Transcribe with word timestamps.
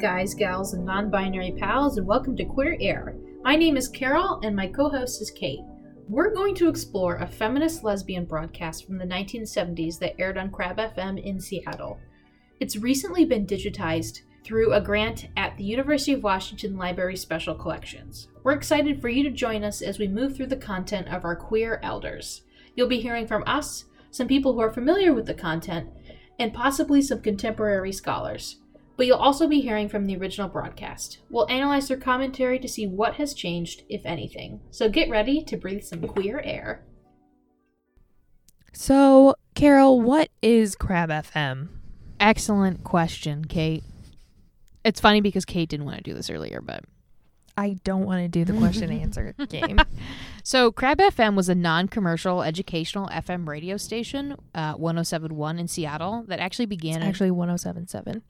Guys, 0.00 0.32
gals, 0.32 0.72
and 0.72 0.82
non 0.82 1.10
binary 1.10 1.52
pals, 1.58 1.98
and 1.98 2.06
welcome 2.06 2.34
to 2.34 2.44
Queer 2.46 2.78
Air. 2.80 3.14
My 3.44 3.54
name 3.54 3.76
is 3.76 3.86
Carol, 3.86 4.40
and 4.42 4.56
my 4.56 4.66
co 4.66 4.88
host 4.88 5.20
is 5.20 5.30
Kate. 5.30 5.60
We're 6.08 6.32
going 6.32 6.54
to 6.54 6.70
explore 6.70 7.16
a 7.16 7.26
feminist 7.26 7.84
lesbian 7.84 8.24
broadcast 8.24 8.86
from 8.86 8.96
the 8.96 9.04
1970s 9.04 9.98
that 9.98 10.18
aired 10.18 10.38
on 10.38 10.50
KRAB 10.50 10.94
FM 10.96 11.22
in 11.22 11.38
Seattle. 11.38 12.00
It's 12.60 12.78
recently 12.78 13.26
been 13.26 13.46
digitized 13.46 14.20
through 14.42 14.72
a 14.72 14.80
grant 14.80 15.28
at 15.36 15.54
the 15.58 15.64
University 15.64 16.14
of 16.14 16.22
Washington 16.22 16.78
Library 16.78 17.16
Special 17.16 17.54
Collections. 17.54 18.28
We're 18.42 18.52
excited 18.52 19.02
for 19.02 19.10
you 19.10 19.22
to 19.24 19.30
join 19.30 19.64
us 19.64 19.82
as 19.82 19.98
we 19.98 20.08
move 20.08 20.34
through 20.34 20.46
the 20.46 20.56
content 20.56 21.08
of 21.08 21.26
our 21.26 21.36
queer 21.36 21.78
elders. 21.82 22.40
You'll 22.74 22.88
be 22.88 23.02
hearing 23.02 23.26
from 23.26 23.44
us, 23.46 23.84
some 24.10 24.28
people 24.28 24.54
who 24.54 24.60
are 24.60 24.72
familiar 24.72 25.12
with 25.12 25.26
the 25.26 25.34
content, 25.34 25.90
and 26.38 26.54
possibly 26.54 27.02
some 27.02 27.20
contemporary 27.20 27.92
scholars. 27.92 28.56
But 29.00 29.06
you'll 29.06 29.16
also 29.16 29.48
be 29.48 29.62
hearing 29.62 29.88
from 29.88 30.04
the 30.04 30.14
original 30.18 30.46
broadcast. 30.46 31.20
We'll 31.30 31.48
analyze 31.48 31.88
their 31.88 31.96
commentary 31.96 32.58
to 32.58 32.68
see 32.68 32.86
what 32.86 33.14
has 33.14 33.32
changed, 33.32 33.82
if 33.88 34.04
anything. 34.04 34.60
So 34.70 34.90
get 34.90 35.08
ready 35.08 35.42
to 35.42 35.56
breathe 35.56 35.84
some 35.84 36.02
queer 36.02 36.42
air. 36.44 36.84
So, 38.74 39.36
Carol, 39.54 40.02
what 40.02 40.28
is 40.42 40.76
KRAB 40.76 41.08
FM? 41.32 41.68
Excellent 42.20 42.84
question, 42.84 43.46
Kate. 43.46 43.84
It's 44.84 45.00
funny 45.00 45.22
because 45.22 45.46
Kate 45.46 45.70
didn't 45.70 45.86
want 45.86 45.96
to 45.96 46.02
do 46.02 46.12
this 46.12 46.28
earlier, 46.28 46.60
but 46.60 46.84
I 47.56 47.78
don't 47.82 48.04
want 48.04 48.20
to 48.20 48.28
do 48.28 48.44
the 48.44 48.52
question 48.52 48.92
answer 49.00 49.34
game. 49.48 49.78
so 50.44 50.70
KRAB 50.70 50.96
FM 50.96 51.36
was 51.36 51.48
a 51.48 51.54
non-commercial 51.54 52.42
educational 52.42 53.08
FM 53.08 53.48
radio 53.48 53.78
station, 53.78 54.36
uh, 54.54 54.74
1071 54.74 55.58
in 55.58 55.68
Seattle, 55.68 56.24
that 56.28 56.38
actually 56.38 56.66
began. 56.66 56.96
It's 56.96 57.04
in- 57.04 57.08
actually 57.08 57.30
1077. 57.30 58.22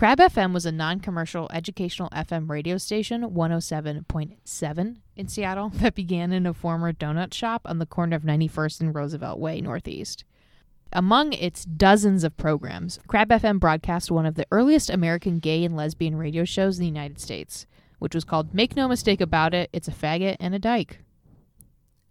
KRAB 0.00 0.16
FM 0.16 0.54
was 0.54 0.64
a 0.64 0.72
non-commercial 0.72 1.46
educational 1.52 2.08
FM 2.08 2.48
radio 2.48 2.78
station, 2.78 3.20
107.7 3.20 4.96
in 5.14 5.28
Seattle, 5.28 5.68
that 5.74 5.94
began 5.94 6.32
in 6.32 6.46
a 6.46 6.54
former 6.54 6.90
donut 6.90 7.34
shop 7.34 7.60
on 7.66 7.80
the 7.80 7.84
corner 7.84 8.16
of 8.16 8.22
91st 8.22 8.80
and 8.80 8.94
Roosevelt 8.94 9.38
Way, 9.38 9.60
Northeast. 9.60 10.24
Among 10.90 11.34
its 11.34 11.66
dozens 11.66 12.24
of 12.24 12.34
programs, 12.38 12.98
KRAB 13.08 13.26
FM 13.26 13.60
broadcast 13.60 14.10
one 14.10 14.24
of 14.24 14.36
the 14.36 14.46
earliest 14.50 14.88
American 14.88 15.38
gay 15.38 15.66
and 15.66 15.76
lesbian 15.76 16.16
radio 16.16 16.46
shows 16.46 16.78
in 16.78 16.80
the 16.80 16.88
United 16.88 17.20
States, 17.20 17.66
which 17.98 18.14
was 18.14 18.24
called 18.24 18.54
Make 18.54 18.74
No 18.74 18.88
Mistake 18.88 19.20
About 19.20 19.52
It, 19.52 19.68
It's 19.70 19.86
a 19.86 19.92
Faggot 19.92 20.36
and 20.40 20.54
a 20.54 20.58
Dyke. 20.58 21.00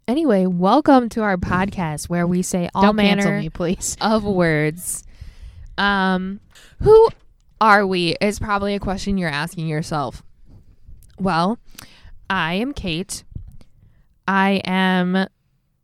Anyway, 0.06 0.46
welcome 0.46 1.08
to 1.08 1.22
our 1.22 1.36
podcast 1.36 2.08
where 2.08 2.24
we 2.24 2.42
say 2.42 2.68
all 2.72 2.82
Don't 2.82 2.94
manner 2.94 3.40
me, 3.40 3.48
please. 3.48 3.96
of 4.00 4.22
words. 4.22 5.02
Um, 5.78 6.40
who 6.82 7.08
are 7.60 7.86
we? 7.86 8.16
Is 8.20 8.38
probably 8.38 8.74
a 8.74 8.80
question 8.80 9.18
you're 9.18 9.28
asking 9.28 9.66
yourself. 9.66 10.22
Well, 11.18 11.58
I 12.28 12.54
am 12.54 12.72
Kate. 12.72 13.24
I 14.26 14.62
am 14.64 15.26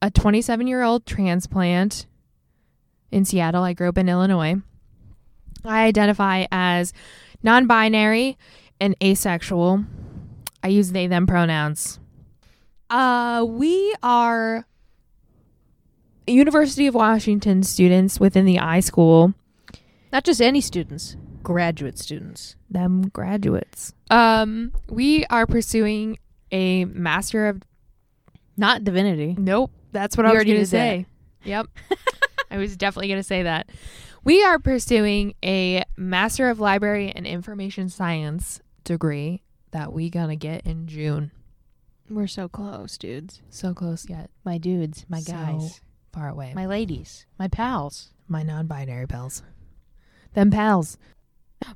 a 0.01 0.11
27 0.11 0.67
year 0.67 0.83
old 0.83 1.07
transplant 1.07 2.07
in 3.11 3.25
Seattle. 3.25 3.63
I 3.63 3.73
grew 3.73 3.89
up 3.89 3.99
in 3.99 4.09
Illinois. 4.09 4.57
I 5.65 5.85
identify 5.85 6.47
as 6.51 6.93
non 7.43 7.67
binary 7.67 8.39
and 8.81 8.95
asexual. 9.03 9.85
I 10.63 10.69
use 10.69 10.93
they 10.93 11.07
them 11.07 11.27
pronouns. 11.27 11.99
Uh, 12.89 13.45
we 13.47 13.95
are 14.03 14.65
University 16.27 16.87
of 16.87 16.95
Washington 16.95 17.63
students 17.63 18.21
within 18.21 18.45
the 18.45 18.57
iSchool. 18.57 19.35
Not 20.13 20.25
just 20.25 20.41
any 20.41 20.61
students, 20.61 21.17
graduate 21.47 21.97
students. 21.97 22.57
them 22.69 23.03
graduates. 23.11 23.93
Um, 24.11 24.73
we 24.91 25.25
are 25.27 25.47
pursuing 25.47 26.19
a 26.51 26.87
master 26.87 27.47
of 27.47 27.63
Not 28.57 28.83
divinity. 28.83 29.37
Nope, 29.39 29.71
that's 29.93 30.17
what 30.17 30.25
You 30.27 30.31
I 30.33 30.35
was 30.35 30.43
going 30.45 30.57
to 30.57 30.63
did 30.63 30.67
that. 30.67 30.71
say. 30.71 31.07
Yep. 31.45 31.67
I 32.51 32.57
was 32.59 32.77
definitely 32.77 33.07
going 33.09 33.21
to 33.21 33.25
say 33.27 33.45
that. 33.45 33.69
We 34.25 34.43
are 34.45 34.59
pursuing 34.59 35.35
a 35.45 35.85
Master 35.97 36.51
of 36.51 36.59
Library 36.59 37.13
and 37.15 37.25
Information 37.29 37.89
Science 37.91 38.61
degree 38.83 39.45
that 39.71 39.93
we 39.93 40.11
going 40.11 40.31
to 40.31 40.37
get 40.37 40.67
in 40.67 40.89
June. 40.89 41.31
We're 42.11 42.27
so 42.27 42.49
close, 42.49 42.99
dudes. 42.99 43.41
So 43.51 43.73
close 43.73 44.09
yet 44.09 44.31
My 44.45 44.59
dudes, 44.59 45.07
my 45.09 45.21
So 45.21 45.33
guys, 45.33 45.81
far 46.13 46.29
away. 46.29 46.53
my 46.57 46.67
ladies, 46.67 47.25
my 47.39 47.47
pals. 47.47 48.11
my 48.27 48.43
non-binary 48.43 49.07
pals. 49.07 49.45
Them 50.35 50.51
pals. 50.51 50.99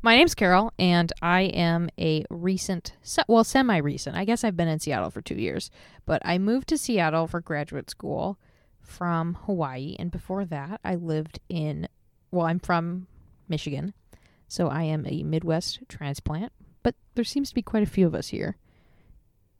My 0.02 0.16
name's 0.16 0.34
Carol, 0.34 0.72
and 0.78 1.12
I 1.20 1.42
am 1.42 1.88
a 1.98 2.24
recent, 2.30 2.92
well, 3.26 3.44
semi 3.44 3.78
recent. 3.78 4.16
I 4.16 4.24
guess 4.24 4.44
I've 4.44 4.56
been 4.56 4.68
in 4.68 4.78
Seattle 4.78 5.10
for 5.10 5.20
two 5.20 5.34
years, 5.34 5.70
but 6.06 6.22
I 6.24 6.38
moved 6.38 6.68
to 6.68 6.78
Seattle 6.78 7.26
for 7.26 7.40
graduate 7.40 7.90
school 7.90 8.38
from 8.80 9.34
Hawaii. 9.46 9.96
And 9.98 10.10
before 10.10 10.44
that, 10.46 10.80
I 10.84 10.94
lived 10.96 11.40
in, 11.48 11.88
well, 12.30 12.46
I'm 12.46 12.58
from 12.58 13.06
Michigan. 13.48 13.94
So 14.48 14.68
I 14.68 14.82
am 14.82 15.06
a 15.06 15.22
Midwest 15.22 15.80
transplant, 15.88 16.52
but 16.82 16.94
there 17.14 17.24
seems 17.24 17.48
to 17.50 17.54
be 17.54 17.62
quite 17.62 17.82
a 17.82 17.90
few 17.90 18.06
of 18.06 18.14
us 18.14 18.28
here 18.28 18.56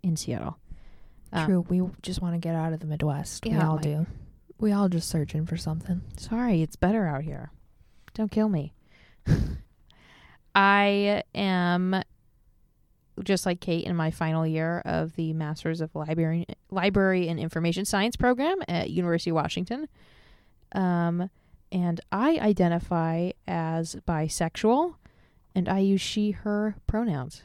in 0.03 0.17
Seattle. 0.17 0.59
Um, 1.33 1.47
True. 1.47 1.67
We 1.69 1.83
just 2.03 2.21
want 2.21 2.35
to 2.35 2.39
get 2.39 2.55
out 2.55 2.73
of 2.73 2.81
the 2.81 2.87
Midwest. 2.87 3.45
we 3.45 3.53
yeah, 3.53 3.67
all 3.69 3.75
like- 3.77 3.83
do. 3.83 4.07
We 4.59 4.73
all 4.73 4.91
just 4.91 5.09
searching 5.09 5.47
for 5.47 5.57
something. 5.57 6.03
Sorry, 6.19 6.61
it's 6.61 6.77
better 6.77 7.07
out 7.07 7.23
here. 7.23 7.51
Don't 8.13 8.31
kill 8.31 8.51
me. 8.51 8.75
I 10.55 11.23
am 11.35 12.03
just 13.23 13.47
like 13.47 13.61
Kate 13.61 13.85
in 13.85 13.97
my 13.97 14.11
final 14.11 14.47
year 14.47 14.81
of 14.85 15.15
the 15.17 15.33
Masters 15.33 15.81
of 15.81 15.95
Library 15.95 16.47
Library 16.71 17.29
and 17.29 17.39
Information 17.39 17.85
Science 17.85 18.17
program 18.17 18.59
at 18.69 18.91
University 18.91 19.31
of 19.31 19.37
Washington. 19.37 19.89
Um, 20.73 21.31
and 21.73 22.01
I 22.11 22.39
identify 22.39 23.31
as 23.47 23.97
bisexual 24.09 24.95
and 25.55 25.69
I 25.69 25.81
use 25.81 26.01
she 26.01 26.31
her 26.33 26.77
pronouns. 26.87 27.43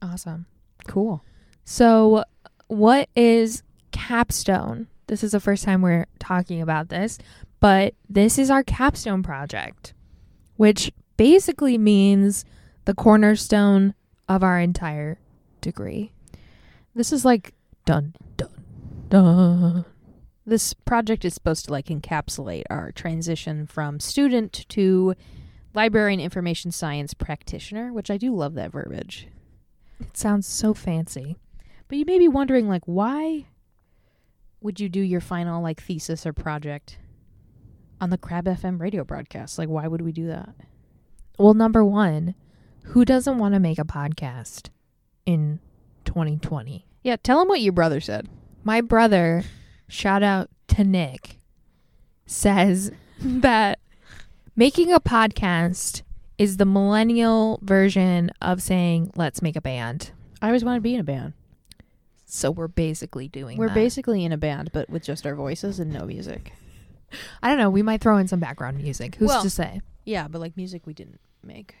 Awesome. 0.00 0.46
Cool. 0.86 1.24
So, 1.64 2.24
what 2.68 3.08
is 3.16 3.62
capstone? 3.90 4.88
This 5.06 5.24
is 5.24 5.32
the 5.32 5.40
first 5.40 5.64
time 5.64 5.82
we're 5.82 6.06
talking 6.18 6.60
about 6.60 6.88
this, 6.88 7.18
but 7.60 7.94
this 8.08 8.38
is 8.38 8.50
our 8.50 8.62
capstone 8.62 9.22
project, 9.22 9.93
which 10.56 10.92
basically 11.16 11.78
means 11.78 12.44
the 12.84 12.94
cornerstone 12.94 13.94
of 14.28 14.42
our 14.42 14.60
entire 14.60 15.18
degree. 15.60 16.12
This 16.94 17.12
is 17.12 17.24
like 17.24 17.54
Dun 17.86 18.14
dun 18.38 18.48
dun. 19.10 19.84
this 20.46 20.72
project 20.72 21.24
is 21.24 21.34
supposed 21.34 21.66
to 21.66 21.72
like 21.72 21.86
encapsulate 21.86 22.64
our 22.70 22.92
transition 22.92 23.66
from 23.66 24.00
student 24.00 24.64
to 24.70 25.14
library 25.74 26.14
and 26.14 26.22
information 26.22 26.70
science 26.70 27.12
practitioner, 27.12 27.92
which 27.92 28.10
I 28.10 28.16
do 28.16 28.34
love 28.34 28.54
that 28.54 28.72
verbiage. 28.72 29.28
It 30.00 30.16
sounds 30.16 30.46
so 30.46 30.72
fancy. 30.72 31.36
But 31.88 31.98
you 31.98 32.06
may 32.06 32.18
be 32.18 32.28
wondering 32.28 32.68
like 32.68 32.82
why 32.86 33.46
would 34.62 34.80
you 34.80 34.88
do 34.88 35.00
your 35.00 35.20
final 35.20 35.62
like 35.62 35.82
thesis 35.82 36.24
or 36.24 36.32
project 36.32 36.98
on 38.04 38.10
the 38.10 38.18
KRAB 38.18 38.44
FM 38.44 38.78
radio 38.78 39.02
broadcast? 39.02 39.58
Like 39.58 39.70
why 39.70 39.88
would 39.88 40.02
we 40.02 40.12
do 40.12 40.26
that? 40.26 40.50
Well, 41.38 41.54
number 41.54 41.82
one, 41.82 42.34
who 42.88 43.06
doesn't 43.06 43.38
want 43.38 43.54
to 43.54 43.60
make 43.60 43.78
a 43.78 43.84
podcast 43.84 44.68
in 45.24 45.58
2020? 46.04 46.86
Yeah, 47.02 47.16
tell 47.16 47.40
him 47.40 47.48
what 47.48 47.62
your 47.62 47.72
brother 47.72 48.00
said. 48.02 48.28
My 48.62 48.82
brother, 48.82 49.44
shout 49.88 50.22
out 50.22 50.50
to 50.68 50.84
Nick, 50.84 51.38
says 52.26 52.92
that 53.20 53.78
making 54.54 54.92
a 54.92 55.00
podcast 55.00 56.02
is 56.36 56.58
the 56.58 56.66
millennial 56.66 57.58
version 57.62 58.30
of 58.42 58.60
saying, 58.62 59.12
let's 59.16 59.40
make 59.40 59.56
a 59.56 59.62
band. 59.62 60.10
I 60.42 60.48
always 60.48 60.62
wanted 60.62 60.78
to 60.78 60.82
be 60.82 60.94
in 60.94 61.00
a 61.00 61.04
band. 61.04 61.32
So 62.26 62.50
we're 62.50 62.68
basically 62.68 63.28
doing 63.28 63.56
We're 63.56 63.68
that. 63.68 63.74
basically 63.74 64.24
in 64.26 64.32
a 64.32 64.36
band, 64.36 64.72
but 64.74 64.90
with 64.90 65.04
just 65.04 65.26
our 65.26 65.34
voices 65.34 65.80
and 65.80 65.90
no 65.90 66.04
music. 66.04 66.52
I 67.42 67.48
don't 67.48 67.58
know. 67.58 67.70
We 67.70 67.82
might 67.82 68.00
throw 68.00 68.16
in 68.18 68.28
some 68.28 68.40
background 68.40 68.78
music. 68.78 69.16
Who's 69.16 69.28
Well- 69.28 69.42
to 69.42 69.50
say? 69.50 69.80
Yeah, 70.04 70.28
but 70.28 70.40
like 70.40 70.56
music 70.56 70.86
we 70.86 70.94
didn't 70.94 71.20
make. 71.42 71.74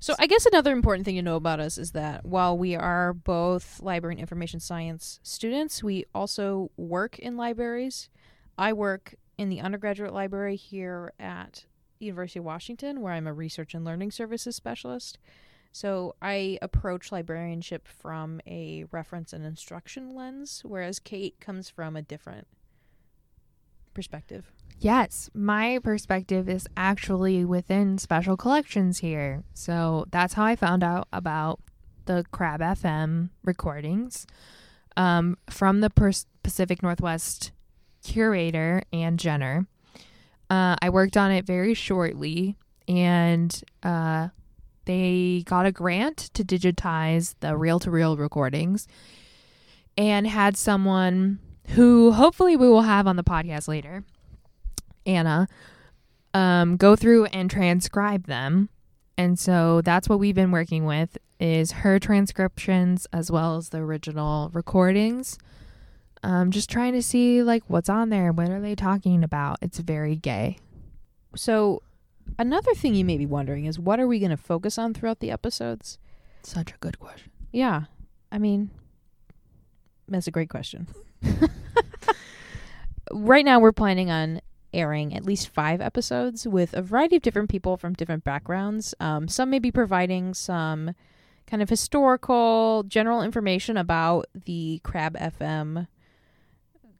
So 0.00 0.14
I 0.18 0.26
guess 0.26 0.44
another 0.44 0.72
important 0.72 1.06
thing 1.06 1.14
to 1.16 1.22
know 1.22 1.36
about 1.36 1.60
us 1.60 1.78
is 1.78 1.92
that 1.92 2.26
while 2.26 2.58
we 2.58 2.74
are 2.74 3.14
both 3.14 3.80
library 3.80 4.12
and 4.14 4.20
information 4.20 4.60
science 4.60 5.18
students, 5.22 5.82
we 5.82 6.04
also 6.14 6.70
work 6.76 7.18
in 7.18 7.38
libraries. 7.38 8.10
I 8.58 8.74
work 8.74 9.14
in 9.38 9.48
the 9.48 9.60
undergraduate 9.60 10.12
library 10.12 10.56
here 10.56 11.14
at 11.18 11.64
University 12.00 12.38
of 12.38 12.44
Washington 12.44 13.00
where 13.00 13.14
I'm 13.14 13.26
a 13.26 13.32
research 13.32 13.72
and 13.74 13.82
learning 13.82 14.10
services 14.10 14.54
specialist. 14.54 15.18
So 15.72 16.14
I 16.20 16.58
approach 16.60 17.10
librarianship 17.10 17.88
from 17.88 18.42
a 18.46 18.84
reference 18.92 19.32
and 19.32 19.44
instruction 19.44 20.14
lens 20.14 20.60
whereas 20.66 20.98
Kate 20.98 21.40
comes 21.40 21.70
from 21.70 21.96
a 21.96 22.02
different 22.02 22.46
perspective? 23.94 24.50
Yes, 24.78 25.30
my 25.32 25.78
perspective 25.82 26.48
is 26.48 26.66
actually 26.76 27.44
within 27.44 27.96
special 27.98 28.36
collections 28.36 28.98
here. 28.98 29.44
So 29.54 30.04
that's 30.10 30.34
how 30.34 30.44
I 30.44 30.56
found 30.56 30.84
out 30.84 31.08
about 31.12 31.60
the 32.06 32.24
KRAB 32.32 32.58
FM 32.58 33.30
recordings 33.42 34.26
um, 34.96 35.38
from 35.48 35.80
the 35.80 35.90
Pacific 36.42 36.82
Northwest 36.82 37.52
curator 38.02 38.82
Ann 38.92 39.16
Jenner. 39.16 39.66
Uh, 40.50 40.76
I 40.82 40.90
worked 40.90 41.16
on 41.16 41.30
it 41.30 41.46
very 41.46 41.72
shortly, 41.74 42.56
and 42.86 43.62
uh, 43.82 44.28
they 44.84 45.42
got 45.46 45.66
a 45.66 45.72
grant 45.72 46.30
to 46.34 46.44
digitize 46.44 47.34
the 47.40 47.56
reel 47.56 47.78
to 47.80 47.90
reel 47.90 48.16
recordings 48.16 48.86
and 49.96 50.26
had 50.26 50.56
someone 50.56 51.38
who 51.68 52.12
hopefully 52.12 52.56
we 52.56 52.68
will 52.68 52.82
have 52.82 53.06
on 53.06 53.16
the 53.16 53.24
podcast 53.24 53.68
later, 53.68 54.04
Anna, 55.06 55.48
um, 56.32 56.76
go 56.76 56.96
through 56.96 57.26
and 57.26 57.50
transcribe 57.50 58.26
them. 58.26 58.68
And 59.16 59.38
so 59.38 59.80
that's 59.80 60.08
what 60.08 60.18
we've 60.18 60.34
been 60.34 60.50
working 60.50 60.84
with 60.84 61.16
is 61.40 61.72
her 61.72 61.98
transcriptions 61.98 63.06
as 63.12 63.30
well 63.30 63.56
as 63.56 63.68
the 63.68 63.78
original 63.78 64.50
recordings. 64.52 65.38
Um, 66.22 66.50
just 66.50 66.70
trying 66.70 66.94
to 66.94 67.02
see 67.02 67.42
like 67.42 67.62
what's 67.68 67.88
on 67.88 68.08
there. 68.08 68.32
What 68.32 68.48
are 68.48 68.60
they 68.60 68.74
talking 68.74 69.22
about? 69.22 69.58
It's 69.60 69.78
very 69.78 70.16
gay. 70.16 70.58
So, 71.36 71.82
another 72.38 72.74
thing 72.74 72.94
you 72.94 73.04
may 73.04 73.18
be 73.18 73.26
wondering 73.26 73.66
is 73.66 73.78
what 73.78 74.00
are 74.00 74.06
we 74.06 74.18
going 74.18 74.30
to 74.30 74.36
focus 74.36 74.78
on 74.78 74.94
throughout 74.94 75.20
the 75.20 75.30
episodes? 75.30 75.98
Such 76.42 76.72
a 76.72 76.78
good 76.78 76.98
question. 76.98 77.30
Yeah. 77.52 77.82
I 78.32 78.38
mean, 78.38 78.70
that's 80.08 80.26
a 80.26 80.30
great 80.30 80.48
question. 80.48 80.88
right 83.12 83.44
now, 83.44 83.60
we're 83.60 83.72
planning 83.72 84.10
on 84.10 84.40
airing 84.72 85.14
at 85.14 85.24
least 85.24 85.48
five 85.48 85.80
episodes 85.80 86.46
with 86.46 86.74
a 86.74 86.82
variety 86.82 87.16
of 87.16 87.22
different 87.22 87.48
people 87.48 87.76
from 87.76 87.94
different 87.94 88.24
backgrounds. 88.24 88.94
Um, 89.00 89.28
some 89.28 89.50
may 89.50 89.58
be 89.58 89.70
providing 89.70 90.34
some 90.34 90.94
kind 91.46 91.62
of 91.62 91.68
historical, 91.68 92.84
general 92.88 93.22
information 93.22 93.76
about 93.76 94.26
the 94.34 94.80
KRAB 94.84 95.30
FM 95.40 95.86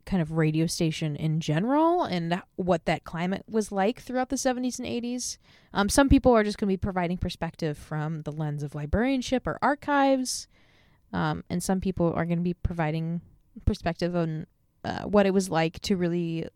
kind 0.04 0.20
of 0.20 0.32
radio 0.32 0.66
station 0.66 1.16
in 1.16 1.40
general 1.40 2.04
and 2.04 2.42
what 2.56 2.84
that 2.84 3.04
climate 3.04 3.44
was 3.48 3.72
like 3.72 4.00
throughout 4.00 4.28
the 4.28 4.36
70s 4.36 4.78
and 4.78 4.86
80s. 4.86 5.38
Um, 5.72 5.88
some 5.88 6.08
people 6.08 6.32
are 6.32 6.44
just 6.44 6.58
going 6.58 6.68
to 6.68 6.72
be 6.72 6.76
providing 6.76 7.16
perspective 7.16 7.78
from 7.78 8.22
the 8.22 8.32
lens 8.32 8.62
of 8.62 8.74
librarianship 8.74 9.46
or 9.46 9.58
archives. 9.62 10.46
Um, 11.12 11.42
and 11.48 11.62
some 11.62 11.80
people 11.80 12.12
are 12.12 12.26
going 12.26 12.38
to 12.38 12.44
be 12.44 12.54
providing 12.54 13.22
perspective 13.64 14.14
on 14.14 14.46
uh, 14.84 15.02
what 15.02 15.26
it 15.26 15.32
was 15.34 15.48
like 15.48 15.80
to 15.80 15.96
really 15.96 16.46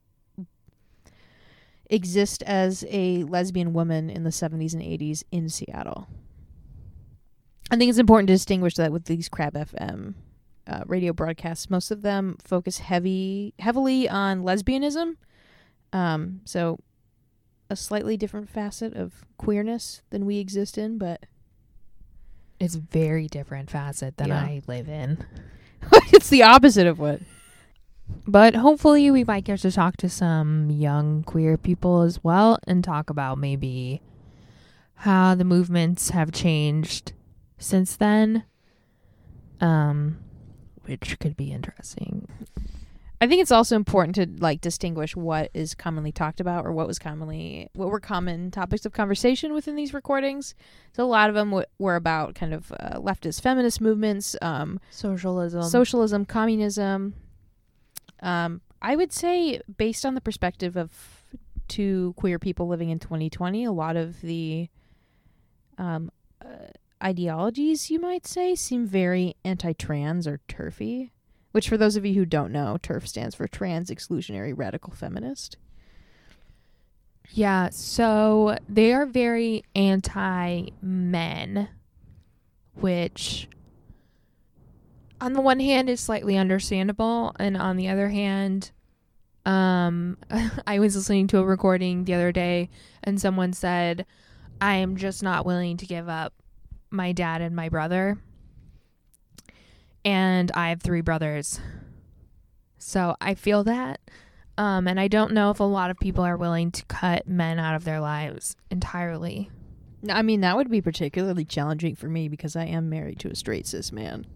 exist 1.91 2.43
as 2.43 2.85
a 2.89 3.25
lesbian 3.25 3.73
woman 3.73 4.11
in 4.11 4.25
the 4.25 4.31
70s 4.31 4.75
and 4.75 4.83
80s 4.83 5.25
in 5.33 5.49
Seattle. 5.49 6.06
I 7.71 7.77
think 7.77 7.89
it's 7.89 7.99
important 7.99 8.29
to 8.29 8.35
distinguish 8.35 8.75
that 8.75 8.93
with 8.93 9.05
these 9.05 9.29
KRAB 9.29 9.53
FM 9.53 10.15
uh, 10.67 10.83
radio 10.87 11.12
broadcasts, 11.12 11.71
most 11.71 11.91
of 11.91 12.03
them 12.03 12.37
focus 12.43 12.79
heavy 12.79 13.55
heavily 13.59 14.09
on 14.09 14.43
lesbianism. 14.43 15.17
Um, 15.93 16.41
so 16.44 16.79
a 17.71 17.77
slightly 17.77 18.17
different 18.17 18.49
facet 18.49 18.94
of 18.94 19.25
queerness 19.39 20.03
than 20.11 20.27
we 20.27 20.39
exist 20.39 20.77
in, 20.79 20.99
but 20.99 21.25
It's 22.61 22.75
very 22.75 23.29
different 23.29 23.71
facet 23.71 24.17
than 24.17 24.29
Yeah. 24.29 24.41
I 24.43 24.62
live 24.67 24.89
in. 24.89 25.25
it's 26.13 26.29
the 26.29 26.43
opposite 26.43 26.87
of 26.87 26.99
what. 26.99 27.21
But 28.27 28.55
hopefully, 28.55 29.11
we 29.11 29.25
might 29.25 29.45
get 29.45 29.61
to 29.61 29.73
talk 29.73 29.97
to 29.99 30.09
some 30.09 30.71
young 30.71 31.23
queer 31.23 31.57
people 31.57 32.03
as 32.03 32.23
well 32.23 32.59
and 32.67 32.83
talk 32.83 33.11
about 33.11 33.39
maybe 33.39 34.03
how 34.95 35.35
the 35.35 35.45
movements 35.45 36.11
have 36.11 36.33
changed 36.33 37.13
since 37.59 37.97
then. 37.97 38.45
Um, 39.61 40.19
which 40.85 41.19
could 41.19 41.37
be 41.37 41.53
interesting. 41.53 42.29
I 43.20 43.26
think 43.26 43.43
it's 43.43 43.50
also 43.50 43.75
important 43.75 44.15
to 44.15 44.29
like 44.43 44.61
distinguish 44.61 45.17
what 45.17 45.50
is 45.53 45.75
commonly 45.75 46.12
talked 46.12 46.41
about 46.41 46.65
or 46.65 46.73
what 46.73 46.87
was 46.87 46.99
commonly 47.00 47.69
what 47.75 47.88
were 47.91 47.99
common 47.99 48.50
topics 48.53 48.87
of 48.87 48.93
conversation 48.93 49.53
within 49.53 49.75
these 49.75 49.93
recordings. 49.93 50.55
So 50.93 51.05
a 51.05 51.06
lot 51.06 51.29
of 51.29 51.35
them 51.35 51.50
w- 51.50 51.67
were 51.79 51.97
about 51.97 52.37
kind 52.37 52.55
of 52.55 52.70
uh, 52.73 52.99
leftist 53.00 53.41
feminist 53.41 53.81
movements, 53.81 54.37
um, 54.41 54.79
Socialism. 54.91 55.62
socialism, 55.65 56.25
communism. 56.26 57.15
Um, 58.20 58.61
I 58.81 58.94
would 58.94 59.12
say, 59.12 59.61
based 59.76 60.06
on 60.06 60.15
the 60.15 60.20
perspective 60.20 60.76
of 60.76 60.93
two 61.67 62.15
queer 62.17 62.38
people 62.38 62.69
living 62.69 62.91
in 62.91 62.99
2020, 63.00 63.65
a 63.65 63.73
lot 63.73 63.97
of 63.97 64.20
the 64.20 64.69
um, 65.76 66.11
uh, 66.44 66.70
ideologies, 67.03 67.91
you 67.91 68.00
might 68.00 68.26
say, 68.26 68.55
seem 68.55 68.87
very 68.87 69.35
anti-trans 69.44 70.26
or 70.26 70.41
turfy. 70.49 71.11
Which, 71.53 71.69
for 71.69 71.77
those 71.77 71.97
of 71.97 72.05
you 72.05 72.15
who 72.15 72.27
don't 72.27 72.53
know, 72.53 72.79
TERF 72.83 73.06
stands 73.06 73.35
for 73.35 73.49
Trans 73.49 73.91
Exclusionary 73.91 74.53
Radical 74.55 74.93
Feminist. 74.93 75.56
Yeah, 77.31 77.71
so 77.71 78.56
they 78.69 78.93
are 78.93 79.06
very 79.06 79.65
anti 79.75 80.69
men, 80.81 81.69
which 82.75 83.49
on 85.21 85.33
the 85.33 85.41
one 85.41 85.61
hand 85.61 85.91
is 85.91 86.00
slightly 86.00 86.37
understandable, 86.37 87.35
and 87.39 87.56
on 87.56 87.77
the 87.77 87.89
other 87.89 88.09
hand, 88.09 88.71
um, 89.44 90.17
I 90.67 90.79
was 90.79 90.97
listening 90.97 91.27
to 91.29 91.39
a 91.39 91.44
recording 91.44 92.05
the 92.05 92.15
other 92.15 92.33
day, 92.33 92.71
and 93.03 93.21
someone 93.21 93.53
said, 93.53 94.06
I 94.61 94.77
am 94.77 94.97
just 94.97 95.23
not 95.23 95.47
willing 95.47 95.77
to 95.79 95.87
give 95.87 96.09
up 96.09 96.35
my 96.91 97.12
dad 97.12 97.41
and 97.43 97.55
my 97.55 97.69
brother. 97.69 98.19
And 100.08 100.50
I 100.52 100.70
have 100.70 100.81
three 100.81 101.02
brothers. 101.02 101.60
So 102.78 103.14
I 103.20 103.34
feel 103.34 103.62
that. 103.64 104.00
Um, 104.56 104.88
and 104.88 104.99
I 104.99 105.06
don't 105.06 105.34
know 105.34 105.50
if 105.50 105.60
a 105.60 105.64
lot 105.64 105.90
of 105.90 105.99
people 105.99 106.25
are 106.25 106.37
willing 106.38 106.70
to 106.72 106.84
cut 106.87 107.28
men 107.28 107.58
out 107.58 107.75
of 107.75 107.84
their 107.84 108.00
lives 108.00 108.56
entirely. 108.70 109.50
I 110.08 110.22
mean, 110.22 110.41
that 110.41 110.56
would 110.56 110.70
be 110.70 110.81
particularly 110.81 111.44
challenging 111.44 111.94
for 111.94 112.08
me 112.08 112.29
because 112.29 112.56
I 112.56 112.65
am 112.65 112.88
married 112.88 113.19
to 113.20 113.29
a 113.29 113.34
straight 113.34 113.67
cis 113.67 113.93
man. 113.93 114.27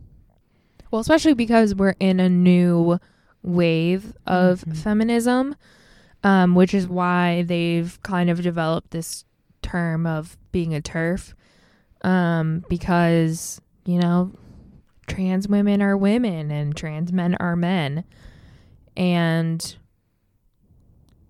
Well, 0.91 1.01
especially 1.01 1.33
because 1.33 1.75
we're 1.75 1.95
in 1.99 2.21
a 2.21 2.29
new 2.29 2.99
wave 3.43 4.15
of 4.27 4.65
Mhm. 4.67 4.77
feminism, 4.77 5.55
um, 6.23 6.55
which 6.55 6.75
is 6.75 6.87
why 6.87 7.45
they've 7.45 7.99
kind 8.03 8.29
of 8.29 8.43
developed 8.43 8.91
this 8.91 9.25
term 9.63 10.07
of 10.07 10.37
being 10.53 10.75
a 10.75 10.83
TERF. 10.83 11.33
Um, 12.03 12.65
because, 12.69 13.61
you 13.87 13.99
know, 13.99 14.33
trans 15.13 15.49
women 15.49 15.83
are 15.83 15.97
women 15.97 16.51
and 16.51 16.75
trans 16.75 17.13
men 17.13 17.37
are 17.37 17.57
men. 17.57 18.05
And 18.97 19.77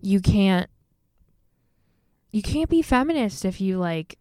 you 0.00 0.20
can't 0.20 0.68
you 2.32 2.42
can't 2.42 2.70
be 2.70 2.82
feminist 2.82 3.44
if 3.44 3.60
you 3.60 3.78
like 3.78 4.18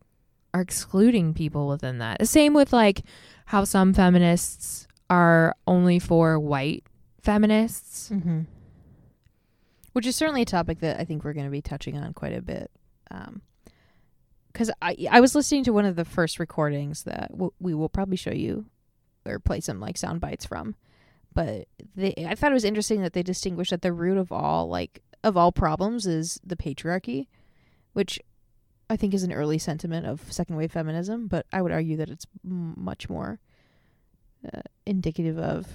are 0.53 0.61
excluding 0.61 1.33
people 1.33 1.67
within 1.67 1.99
that. 1.99 2.19
The 2.19 2.25
same 2.25 2.53
with 2.53 2.73
like 2.73 3.01
how 3.45 3.63
some 3.63 3.93
feminists 3.93 4.87
are 5.09 5.55
only 5.67 5.99
for 5.99 6.39
white 6.39 6.83
feminists. 7.21 8.09
Mm-hmm. 8.09 8.41
Which 9.93 10.05
is 10.05 10.15
certainly 10.15 10.41
a 10.41 10.45
topic 10.45 10.79
that 10.79 10.99
I 10.99 11.05
think 11.05 11.23
we're 11.23 11.33
going 11.33 11.45
to 11.45 11.51
be 11.51 11.61
touching 11.61 11.97
on 11.97 12.13
quite 12.13 12.33
a 12.33 12.41
bit. 12.41 12.71
Because 14.51 14.71
I 14.81 14.95
I 15.09 15.19
was 15.19 15.35
listening 15.35 15.63
to 15.65 15.73
one 15.73 15.85
of 15.85 15.95
the 15.95 16.05
first 16.05 16.39
recordings 16.39 17.03
that 17.03 17.31
w- 17.31 17.53
we 17.59 17.73
will 17.73 17.89
probably 17.89 18.17
show 18.17 18.31
you 18.31 18.65
or 19.25 19.39
play 19.39 19.59
some 19.59 19.79
like 19.79 19.97
sound 19.97 20.21
bites 20.21 20.45
from. 20.45 20.75
But 21.33 21.67
they, 21.95 22.13
I 22.27 22.35
thought 22.35 22.51
it 22.51 22.55
was 22.55 22.65
interesting 22.65 23.01
that 23.01 23.13
they 23.13 23.23
distinguished 23.23 23.71
that 23.71 23.81
the 23.81 23.93
root 23.93 24.17
of 24.17 24.31
all 24.31 24.67
like 24.67 25.01
of 25.23 25.37
all 25.37 25.51
problems 25.51 26.05
is 26.05 26.39
the 26.45 26.55
patriarchy, 26.55 27.27
which 27.93 28.19
I 28.89 28.97
think 28.97 29.13
is 29.13 29.23
an 29.23 29.31
early 29.31 29.57
sentiment 29.57 30.05
of 30.05 30.31
second 30.31 30.57
wave 30.57 30.71
feminism. 30.71 31.27
But 31.27 31.45
I 31.53 31.61
would 31.61 31.71
argue 31.71 31.97
that 31.97 32.09
it's 32.09 32.25
m- 32.43 32.73
much 32.77 33.09
more 33.09 33.39
uh, 34.53 34.61
indicative 34.85 35.37
of 35.37 35.67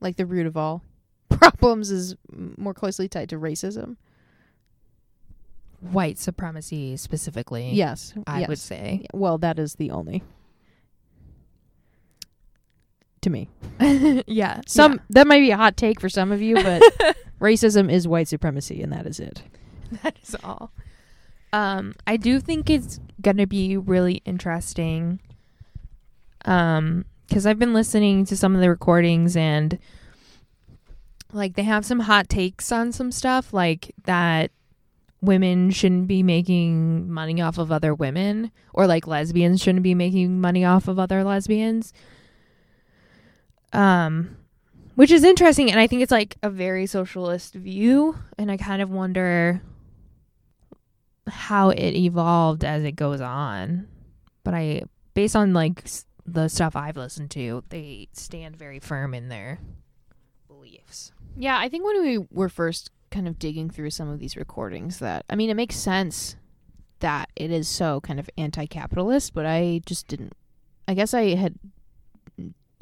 like 0.00 0.16
the 0.16 0.26
root 0.26 0.46
of 0.46 0.56
all 0.56 0.82
problems 1.28 1.90
is 1.90 2.16
more 2.30 2.74
closely 2.74 3.08
tied 3.08 3.28
to 3.30 3.38
racism. 3.38 3.96
White 5.80 6.16
supremacy 6.16 6.96
specifically. 6.96 7.70
Yes, 7.72 8.14
I 8.26 8.40
yes. 8.40 8.48
would 8.48 8.58
say. 8.58 9.06
Well, 9.12 9.36
that 9.38 9.58
is 9.58 9.74
the 9.74 9.90
only. 9.90 10.22
To 13.22 13.30
me, 13.30 13.48
yeah. 14.26 14.60
some 14.66 15.00
that 15.10 15.26
might 15.26 15.38
be 15.38 15.52
a 15.52 15.56
hot 15.56 15.76
take 15.76 16.00
for 16.00 16.08
some 16.08 16.32
of 16.32 16.42
you, 16.42 16.56
but 16.56 16.82
racism 17.40 17.90
is 17.90 18.08
white 18.08 18.28
supremacy, 18.28 18.82
and 18.82 18.92
that 18.92 19.06
is 19.06 19.20
it. 19.20 19.42
that 20.02 20.16
is 20.22 20.36
all. 20.42 20.72
Um, 21.52 21.94
I 22.06 22.16
do 22.16 22.40
think 22.40 22.68
it's 22.68 22.98
gonna 23.20 23.46
be 23.46 23.76
really 23.76 24.22
interesting. 24.24 25.20
Um, 26.44 27.04
because 27.32 27.46
I've 27.46 27.58
been 27.58 27.72
listening 27.72 28.26
to 28.26 28.36
some 28.36 28.54
of 28.54 28.60
the 28.60 28.68
recordings 28.68 29.36
and 29.36 29.78
like 31.32 31.54
they 31.54 31.62
have 31.62 31.86
some 31.86 32.00
hot 32.00 32.28
takes 32.28 32.70
on 32.70 32.92
some 32.92 33.10
stuff 33.10 33.54
like 33.54 33.94
that 34.04 34.50
women 35.22 35.70
shouldn't 35.70 36.08
be 36.08 36.22
making 36.22 37.10
money 37.10 37.40
off 37.40 37.56
of 37.56 37.72
other 37.72 37.94
women 37.94 38.50
or 38.74 38.86
like 38.86 39.06
lesbians 39.06 39.62
shouldn't 39.62 39.82
be 39.82 39.94
making 39.94 40.42
money 40.42 40.62
off 40.62 40.88
of 40.88 40.98
other 40.98 41.24
lesbians 41.24 41.94
um 43.72 44.36
which 44.94 45.10
is 45.10 45.24
interesting 45.24 45.70
and 45.70 45.80
i 45.80 45.86
think 45.86 46.02
it's 46.02 46.12
like 46.12 46.36
a 46.42 46.50
very 46.50 46.86
socialist 46.86 47.54
view 47.54 48.16
and 48.38 48.50
i 48.50 48.56
kind 48.56 48.82
of 48.82 48.90
wonder 48.90 49.62
how 51.28 51.70
it 51.70 51.94
evolved 51.94 52.64
as 52.64 52.84
it 52.84 52.92
goes 52.92 53.20
on. 53.20 53.86
But 54.44 54.54
i 54.54 54.82
based 55.14 55.36
on 55.36 55.52
like 55.52 55.84
the 56.24 56.48
stuff 56.48 56.74
i've 56.76 56.96
listened 56.96 57.30
to 57.30 57.62
they 57.68 58.08
stand 58.12 58.56
very 58.56 58.78
firm 58.78 59.12
in 59.14 59.28
their 59.28 59.60
beliefs. 60.48 61.12
Yeah, 61.36 61.58
I 61.58 61.68
think 61.68 61.84
when 61.84 62.02
we 62.02 62.18
were 62.30 62.48
first 62.48 62.90
kind 63.10 63.28
of 63.28 63.38
digging 63.38 63.68
through 63.70 63.90
some 63.90 64.08
of 64.08 64.18
these 64.18 64.36
recordings 64.36 64.98
that 64.98 65.24
I 65.28 65.36
mean 65.36 65.50
it 65.50 65.54
makes 65.54 65.76
sense 65.76 66.36
that 67.00 67.28
it 67.36 67.50
is 67.50 67.68
so 67.68 68.00
kind 68.00 68.20
of 68.20 68.30
anti-capitalist, 68.38 69.34
but 69.34 69.46
I 69.46 69.82
just 69.86 70.08
didn't 70.08 70.32
I 70.88 70.94
guess 70.94 71.14
I 71.14 71.34
had 71.34 71.54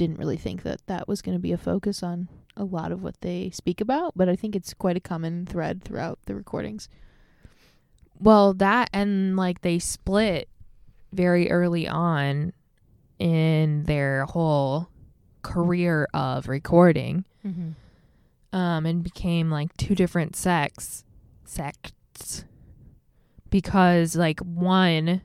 didn't 0.00 0.18
really 0.18 0.38
think 0.38 0.62
that 0.62 0.80
that 0.86 1.06
was 1.06 1.20
going 1.20 1.36
to 1.36 1.38
be 1.38 1.52
a 1.52 1.58
focus 1.58 2.02
on 2.02 2.28
a 2.56 2.64
lot 2.64 2.90
of 2.90 3.02
what 3.02 3.20
they 3.20 3.50
speak 3.50 3.82
about, 3.82 4.14
but 4.16 4.30
I 4.30 4.34
think 4.34 4.56
it's 4.56 4.72
quite 4.72 4.96
a 4.96 5.00
common 5.00 5.44
thread 5.44 5.84
throughout 5.84 6.18
the 6.24 6.34
recordings. 6.34 6.88
Well, 8.18 8.54
that 8.54 8.88
and 8.94 9.36
like 9.36 9.60
they 9.60 9.78
split 9.78 10.48
very 11.12 11.50
early 11.50 11.86
on 11.86 12.54
in 13.18 13.84
their 13.84 14.24
whole 14.24 14.88
career 15.42 16.08
of 16.14 16.48
recording 16.48 17.24
Mm-hmm. 17.46 17.70
um 18.56 18.84
and 18.84 19.02
became 19.02 19.50
like 19.50 19.74
two 19.78 19.94
different 19.94 20.36
sects 20.36 21.04
sects 21.46 22.44
because 23.48 24.14
like 24.14 24.40
one 24.40 25.22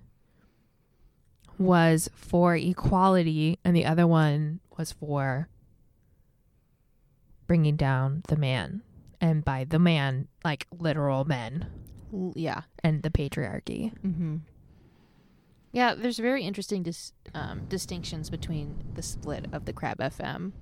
was 1.58 2.10
for 2.16 2.56
equality 2.56 3.60
and 3.64 3.76
the 3.76 3.86
other 3.86 4.06
one 4.08 4.60
was 4.78 4.92
for 4.92 5.48
bringing 7.48 7.76
down 7.76 8.22
the 8.28 8.36
man 8.36 8.82
and 9.22 9.46
by 9.46 9.64
the 9.64 9.80
man 9.80 10.28
like 10.44 10.68
literal 10.78 11.24
men 11.26 11.68
Yeah. 12.36 12.62
and 12.84 13.04
the 13.04 13.10
patriarchy 13.10 13.94
Mm-hmm. 14.06 14.38
Yeah, 15.72 15.94
there's 15.94 16.20
very 16.20 16.44
interesting 16.44 16.84
dis- 16.84 17.12
um, 17.34 17.66
distinctions 17.68 18.30
between 18.30 18.78
the 18.94 19.02
split 19.02 19.48
of 19.52 19.66
the 19.66 19.74
KRAB 19.74 19.98
FM 19.98 20.54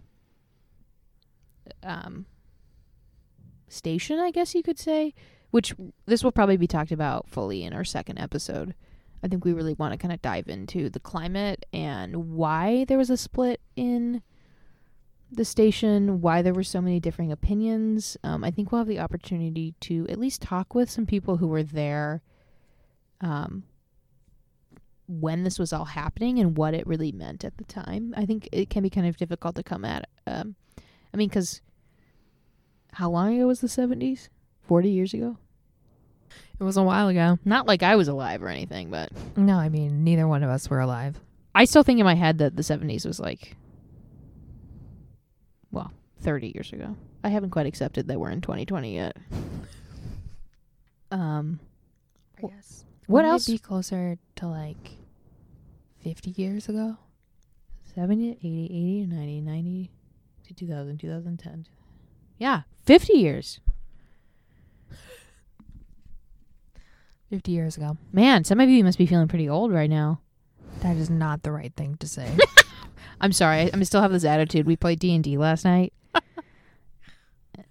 um, 1.84 2.26
station, 3.68 4.20
I 4.20 4.32
guess 4.32 4.56
you 4.56 4.64
could 4.64 4.80
say, 4.80 5.14
which 5.52 5.76
this 6.08 6.24
will 6.24 6.32
probably 6.32 6.58
be 6.58 6.66
talked 6.66 6.92
about 6.92 7.30
fully 7.30 7.64
in 7.64 7.74
our 7.74 7.84
second 7.84 8.18
episode. 8.18 8.74
I 9.24 9.28
think 9.28 9.46
we 9.46 9.54
really 9.54 9.74
want 9.74 9.94
to 9.94 9.98
kind 9.98 10.14
of 10.14 10.22
dive 10.22 10.50
into 10.50 10.90
the 10.90 11.00
climate 11.00 11.66
and 11.72 12.32
why 12.32 12.86
there 12.86 12.98
was 12.98 13.10
a 13.10 13.18
split 13.18 13.62
in 13.76 14.22
the 15.32 15.46
station, 15.46 16.22
why 16.22 16.42
there 16.42 16.54
were 16.54 16.64
so 16.64 16.82
many 16.82 17.00
differing 17.00 17.32
opinions. 17.32 18.18
Um, 18.24 18.44
I 18.44 18.52
think 18.52 18.72
we'll 18.72 18.80
have 18.80 18.88
the 18.88 19.00
opportunity 19.00 19.74
to 19.82 20.06
at 20.10 20.20
least 20.20 20.42
talk 20.42 20.76
with 20.76 20.90
some 20.90 21.06
people 21.06 21.38
who 21.38 21.48
were 21.48 21.64
there 21.64 22.22
um, 23.22 23.64
when 25.08 25.44
this 25.44 25.58
was 25.58 25.72
all 25.72 25.86
happening 25.86 26.40
and 26.40 26.58
what 26.58 26.74
it 26.74 26.86
really 26.86 27.12
meant 27.12 27.44
at 27.44 27.58
the 27.58 27.64
time. 27.64 28.14
I 28.18 28.26
think 28.26 28.50
it 28.52 28.70
can 28.70 28.84
be 28.84 28.90
kind 28.90 29.08
of 29.08 29.18
difficult 29.18 29.56
to 29.56 29.64
come 29.64 29.86
at. 29.86 30.10
Um, 30.28 30.56
I 31.14 31.18
mean, 31.18 31.30
because 31.30 31.62
how 32.94 33.10
long 33.10 33.36
ago 33.36 33.48
was 33.48 33.62
the 33.62 33.68
70s? 33.68 34.28
40 34.68 34.90
years 34.90 35.14
ago? 35.14 35.38
It 36.60 36.64
was 36.64 36.78
a 36.78 36.84
while 36.84 37.08
ago 37.08 37.38
Not 37.46 37.68
like 37.68 37.84
I 37.84 37.96
was 37.96 38.08
alive 38.08 38.42
or 38.44 38.48
anything, 38.50 38.90
but 38.90 39.12
no 39.36 39.56
i 39.58 39.70
mean 39.70 40.04
neither 40.04 40.28
one 40.28 40.44
of 40.44 40.50
us 40.50 40.70
were 40.70 40.80
alive 40.80 41.20
I 41.56 41.66
still 41.66 41.84
think 41.84 42.00
in 42.00 42.06
my 42.06 42.16
head 42.16 42.40
that 42.40 42.56
the 42.56 42.64
70s 42.64 43.06
was 43.06 43.20
like, 43.20 43.56
well, 45.72 45.92
30 46.22 46.52
years 46.56 46.74
ago. 46.74 46.96
I 47.24 47.30
haven't 47.30 47.52
quite 47.52 47.68
accepted 47.68 48.08
that 48.08 48.20
we're 48.20 48.32
in 48.32 48.42
2020 48.42 48.96
yet. 48.96 49.16
Um, 51.12 51.60
i 52.40 52.48
guess 52.48 52.86
what 53.06 53.18
Wouldn't 53.20 53.32
else? 53.34 53.48
it 53.48 53.52
be 53.52 53.58
closer 53.60 54.18
to 54.38 54.48
like 54.48 54.98
50 56.04 56.32
years 56.32 56.68
ago 56.68 56.98
70, 57.94 58.32
80, 58.32 58.48
80, 58.66 59.06
90, 59.06 59.42
90 59.42 59.92
to 60.48 60.54
2000, 60.56 60.98
2010. 61.00 61.68
Yeah, 62.40 62.62
50 62.86 63.14
years. 63.14 63.60
50 67.34 67.52
years 67.52 67.78
ago 67.78 67.98
Man, 68.12 68.44
some 68.44 68.60
of 68.60 68.70
you 68.70 68.84
must 68.84 69.00
be 69.00 69.08
feeling 69.08 69.28
pretty 69.28 69.50
old 69.50 69.72
right 69.74 69.90
now. 69.90 70.22
that 70.82 70.96
is 70.98 71.10
not 71.10 71.42
the 71.42 71.52
right 71.52 71.74
thing 71.76 71.96
to 71.98 72.08
say 72.08 72.32
I'm 73.20 73.32
sorry. 73.32 73.62
I, 73.62 73.72
I 73.74 73.84
still 73.84 74.02
have 74.04 74.12
this 74.12 74.24
attitude. 74.24 74.68
We 74.68 74.76
played 74.76 75.00
D&D 75.00 75.38
last 75.40 75.66
night. 75.66 75.94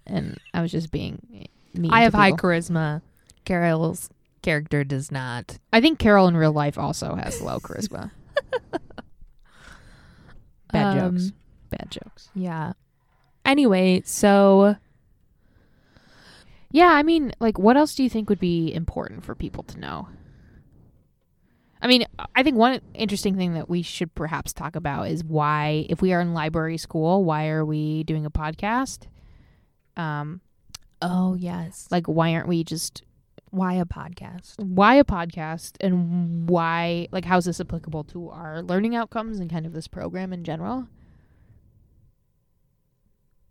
and 0.05 0.37
I 0.53 0.61
was 0.61 0.69
just 0.71 0.91
being 0.91 1.47
mean 1.73 1.91
i 1.93 2.01
have 2.01 2.13
high 2.13 2.33
charisma 2.33 3.01
carol's 3.45 4.09
character 4.41 4.83
does 4.83 5.11
not 5.11 5.59
I 5.71 5.79
think 5.79 5.97
Carol 5.97 6.27
in 6.27 6.35
real 6.35 6.51
life 6.51 6.77
also 6.77 7.15
has 7.15 7.39
low 7.41 7.59
charisma. 7.59 8.11
Bad 10.73 10.97
Um, 10.97 11.17
jokes. 11.17 11.31
Bad 11.69 11.87
jokes. 11.89 12.29
yeah 12.35 12.73
anyway 13.45 14.01
so 14.05 14.75
Yeah, 16.73 16.89
I 16.89 17.03
mean, 17.03 17.31
like, 17.39 17.57
what 17.57 17.77
else 17.77 17.95
do 17.95 18.03
you 18.03 18.09
think 18.09 18.29
would 18.29 18.39
be 18.39 18.73
important 18.73 19.23
for 19.23 19.35
people 19.35 19.63
to 19.63 19.79
know? 19.79 20.09
I 21.81 21.87
mean, 21.87 22.05
I 22.35 22.43
think 22.43 22.57
one 22.57 22.81
interesting 22.93 23.37
thing 23.37 23.53
that 23.53 23.69
we 23.69 23.81
should 23.83 24.13
perhaps 24.15 24.53
talk 24.53 24.75
about 24.75 25.09
is 25.09 25.23
why, 25.23 25.85
if 25.89 26.01
we 26.01 26.13
are 26.13 26.19
in 26.19 26.33
library 26.33 26.77
school, 26.77 27.23
why 27.23 27.47
are 27.49 27.63
we 27.63 28.03
doing 28.03 28.25
a 28.25 28.31
podcast? 28.31 29.07
Um, 29.95 30.41
oh 31.03 31.35
yes 31.35 31.87
like, 31.91 32.07
why 32.07 32.33
aren't 32.33 32.47
we 32.47 32.63
just 32.63 33.03
why 33.51 33.73
a 33.75 33.85
podcast 33.85 34.57
why 34.57 34.95
a 34.95 35.03
podcast 35.03 35.73
and 35.79 36.49
why 36.49 37.07
like 37.11 37.25
how's 37.25 37.45
this 37.45 37.59
applicable 37.59 38.03
to 38.03 38.29
our 38.29 38.63
learning 38.63 38.95
outcomes 38.95 39.39
and 39.39 39.51
kind 39.51 39.67
of 39.67 39.73
this 39.73 39.87
program 39.87 40.33
in 40.33 40.43
general? 40.43 40.87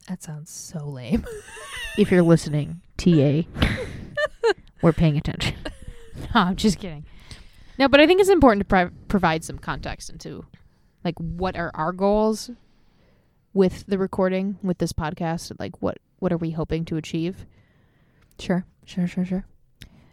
that 0.08 0.20
sounds 0.20 0.50
so 0.50 0.84
lame 0.84 1.24
If 1.98 2.10
you're 2.10 2.22
listening, 2.22 2.80
TA, 2.96 3.42
we're 4.82 4.92
paying 4.92 5.16
attention. 5.18 5.54
no, 6.16 6.26
I'm 6.34 6.56
just 6.56 6.78
kidding. 6.78 7.04
No, 7.78 7.88
but 7.88 8.00
I 8.00 8.06
think 8.06 8.20
it's 8.20 8.30
important 8.30 8.66
to 8.68 8.90
provide 9.08 9.44
some 9.44 9.58
context 9.58 10.08
into 10.08 10.46
like 11.04 11.14
what 11.18 11.56
are 11.56 11.70
our 11.74 11.92
goals 11.92 12.50
with 13.52 13.84
the 13.86 13.98
recording 13.98 14.58
with 14.62 14.78
this 14.78 14.92
podcast? 14.92 15.52
Like 15.58 15.82
what 15.82 15.98
what 16.18 16.32
are 16.32 16.38
we 16.38 16.52
hoping 16.52 16.84
to 16.86 16.96
achieve? 16.96 17.46
sure 18.38 18.64
sure 18.86 19.06
sure 19.06 19.24
sure 19.24 19.44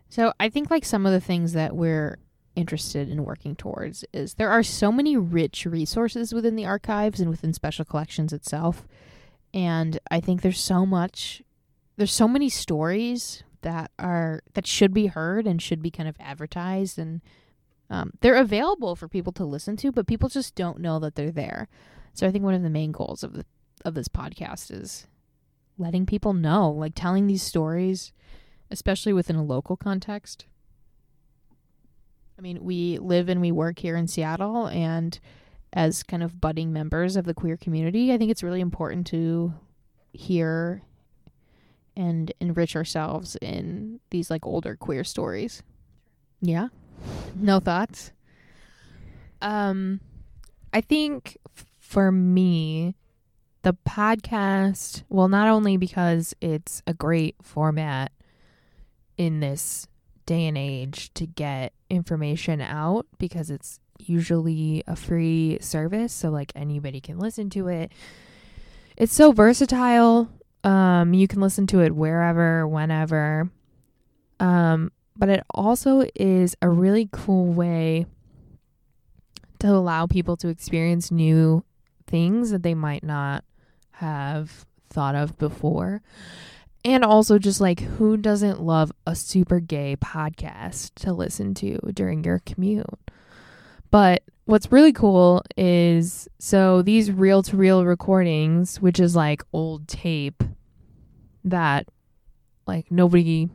So 0.10 0.34
I 0.40 0.50
think 0.50 0.70
like 0.70 0.86
some 0.86 1.06
of 1.06 1.14
the 1.14 1.22
things 1.22 1.54
that 1.54 1.76
we're 1.76 2.20
interested 2.56 3.10
in 3.10 3.24
working 3.24 3.56
towards 3.56 4.04
is 4.12 4.34
there 4.34 4.50
are 4.50 4.64
so 4.64 4.92
many 4.92 5.16
rich 5.16 5.66
resources 5.66 6.34
within 6.34 6.56
the 6.56 6.66
archives 6.66 7.20
and 7.22 7.30
within 7.30 7.54
special 7.54 7.86
collections 7.86 8.34
itself. 8.34 8.86
And 9.54 9.98
I 10.12 10.20
think 10.20 10.42
there's 10.42 10.60
so 10.60 10.86
much 10.86 11.42
there's 12.00 12.14
so 12.14 12.30
many 12.30 12.48
stories 12.48 13.44
that 13.62 13.92
are 14.00 14.42
that 14.54 14.66
should 14.66 14.94
be 14.94 15.08
heard 15.08 15.46
and 15.46 15.62
should 15.62 15.82
be 15.82 15.92
kind 15.92 16.08
of 16.08 16.16
advertised 16.18 16.98
and 16.98 17.22
um, 17.90 18.12
they're 18.22 18.36
available 18.36 18.96
for 18.96 19.10
people 19.10 19.34
to 19.34 19.44
listen 19.44 19.76
to, 19.78 19.92
but 19.92 20.08
people 20.08 20.30
just 20.30 20.56
don't 20.56 20.80
know 20.80 20.98
that 21.00 21.16
they're 21.16 21.30
there. 21.30 21.68
So 22.14 22.26
I 22.26 22.32
think 22.32 22.46
one 22.46 22.54
of 22.54 22.64
the 22.64 22.70
main 22.70 22.94
goals 22.94 23.22
of 23.22 23.34
the 23.34 23.46
of 23.84 23.96
this 23.96 24.08
podcast 24.08 24.72
is 24.72 25.08
letting 25.78 26.06
people 26.06 26.32
know, 26.32 26.70
like 26.72 26.94
telling 26.96 27.28
these 27.28 27.44
stories, 27.44 28.14
especially 28.72 29.12
within 29.12 29.36
a 29.36 29.44
local 29.44 29.76
context. 29.76 30.46
I 32.38 32.42
mean, 32.42 32.64
we 32.64 32.98
live 32.98 33.28
and 33.28 33.42
we 33.42 33.52
work 33.52 33.80
here 33.80 33.98
in 33.98 34.08
Seattle, 34.08 34.68
and 34.68 35.20
as 35.74 36.04
kind 36.04 36.24
of 36.24 36.40
budding 36.40 36.72
members 36.72 37.18
of 37.18 37.26
the 37.26 37.34
queer 37.34 37.58
community, 37.58 38.14
I 38.14 38.18
think 38.18 38.32
it's 38.32 38.44
really 38.44 38.62
important 38.62 39.06
to 39.08 39.54
hear 40.14 40.82
and 42.00 42.32
enrich 42.40 42.78
ourselves 42.78 43.36
in 43.42 44.00
these 44.10 44.32
like 44.32 44.46
older 44.46 44.78
queer 44.78 45.04
stories. 45.04 45.62
Yeah. 46.42 46.70
No 47.36 47.60
thoughts? 47.60 48.14
Um, 49.42 50.00
I 50.74 50.80
think 50.80 51.38
for 51.78 52.10
me, 52.10 52.96
the 53.64 53.76
podcast, 53.86 55.04
well, 55.10 55.28
not 55.28 55.50
only 55.50 55.76
because 55.76 56.34
it's 56.40 56.82
a 56.88 56.94
great 56.94 57.36
format 57.42 58.14
in 59.18 59.42
this 59.42 59.86
day 60.26 60.48
and 60.48 60.58
age 60.58 61.14
to 61.16 61.28
get 61.28 61.74
information 61.90 62.62
out, 62.62 63.08
because 63.18 63.50
it's 63.50 63.82
usually 63.98 64.84
a 64.88 64.96
free 64.96 65.58
service, 65.60 66.14
so 66.14 66.30
like 66.30 66.54
anybody 66.56 67.02
can 67.02 67.20
listen 67.20 67.50
to 67.50 67.68
it. 67.68 67.92
It's 68.96 69.14
so 69.14 69.34
versatile. 69.34 70.30
Um, 70.64 71.14
you 71.14 71.28
can 71.28 71.42
listen 71.42 71.68
to 71.68 71.82
it 71.82 71.96
wherever, 71.96 72.68
whenever. 72.68 73.50
Um, 74.40 74.92
but 75.16 75.30
it 75.30 75.44
also 75.54 76.06
is 76.16 76.56
a 76.62 76.70
really 76.70 77.10
cool 77.12 77.46
way 77.46 78.06
to 79.60 79.68
allow 79.68 80.08
people 80.08 80.38
to 80.38 80.48
experience 80.48 81.12
new 81.12 81.64
things 82.08 82.52
that 82.52 82.64
they 82.64 82.74
might 82.74 83.04
not 83.04 83.44
have 83.92 84.66
thought 84.90 85.16
of 85.16 85.38
before. 85.38 86.02
And 86.86 87.04
also, 87.04 87.38
just 87.38 87.60
like 87.60 87.82
who 87.82 88.16
doesn't 88.16 88.62
love 88.62 88.92
a 89.06 89.14
super 89.14 89.60
gay 89.60 89.98
podcast 89.98 90.92
to 90.96 91.12
listen 91.12 91.54
to 91.56 91.78
during 91.94 92.24
your 92.24 92.40
commute? 92.40 92.86
But 93.92 94.24
what's 94.50 94.72
really 94.72 94.92
cool 94.92 95.44
is 95.56 96.28
so 96.40 96.82
these 96.82 97.12
reel 97.12 97.44
to 97.44 97.56
reel 97.56 97.86
recordings, 97.86 98.82
which 98.82 99.00
is 99.00 99.16
like 99.16 99.44
old 99.54 99.88
tape 99.88 100.42
that 101.44 101.88
like 102.66 102.92
nobody 102.92 103.48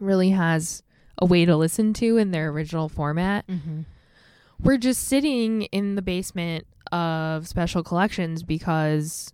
really 0.00 0.30
has 0.30 0.84
a 1.18 1.26
way 1.26 1.44
to 1.44 1.56
listen 1.56 1.92
to 1.92 2.18
in 2.18 2.30
their 2.30 2.50
original 2.50 2.88
format. 2.88 3.48
Mm-hmm. 3.48 3.80
We're 4.62 4.78
just 4.78 5.08
sitting 5.08 5.62
in 5.62 5.96
the 5.96 6.02
basement 6.02 6.68
of 6.92 7.48
special 7.48 7.82
collections 7.82 8.44
because 8.44 9.32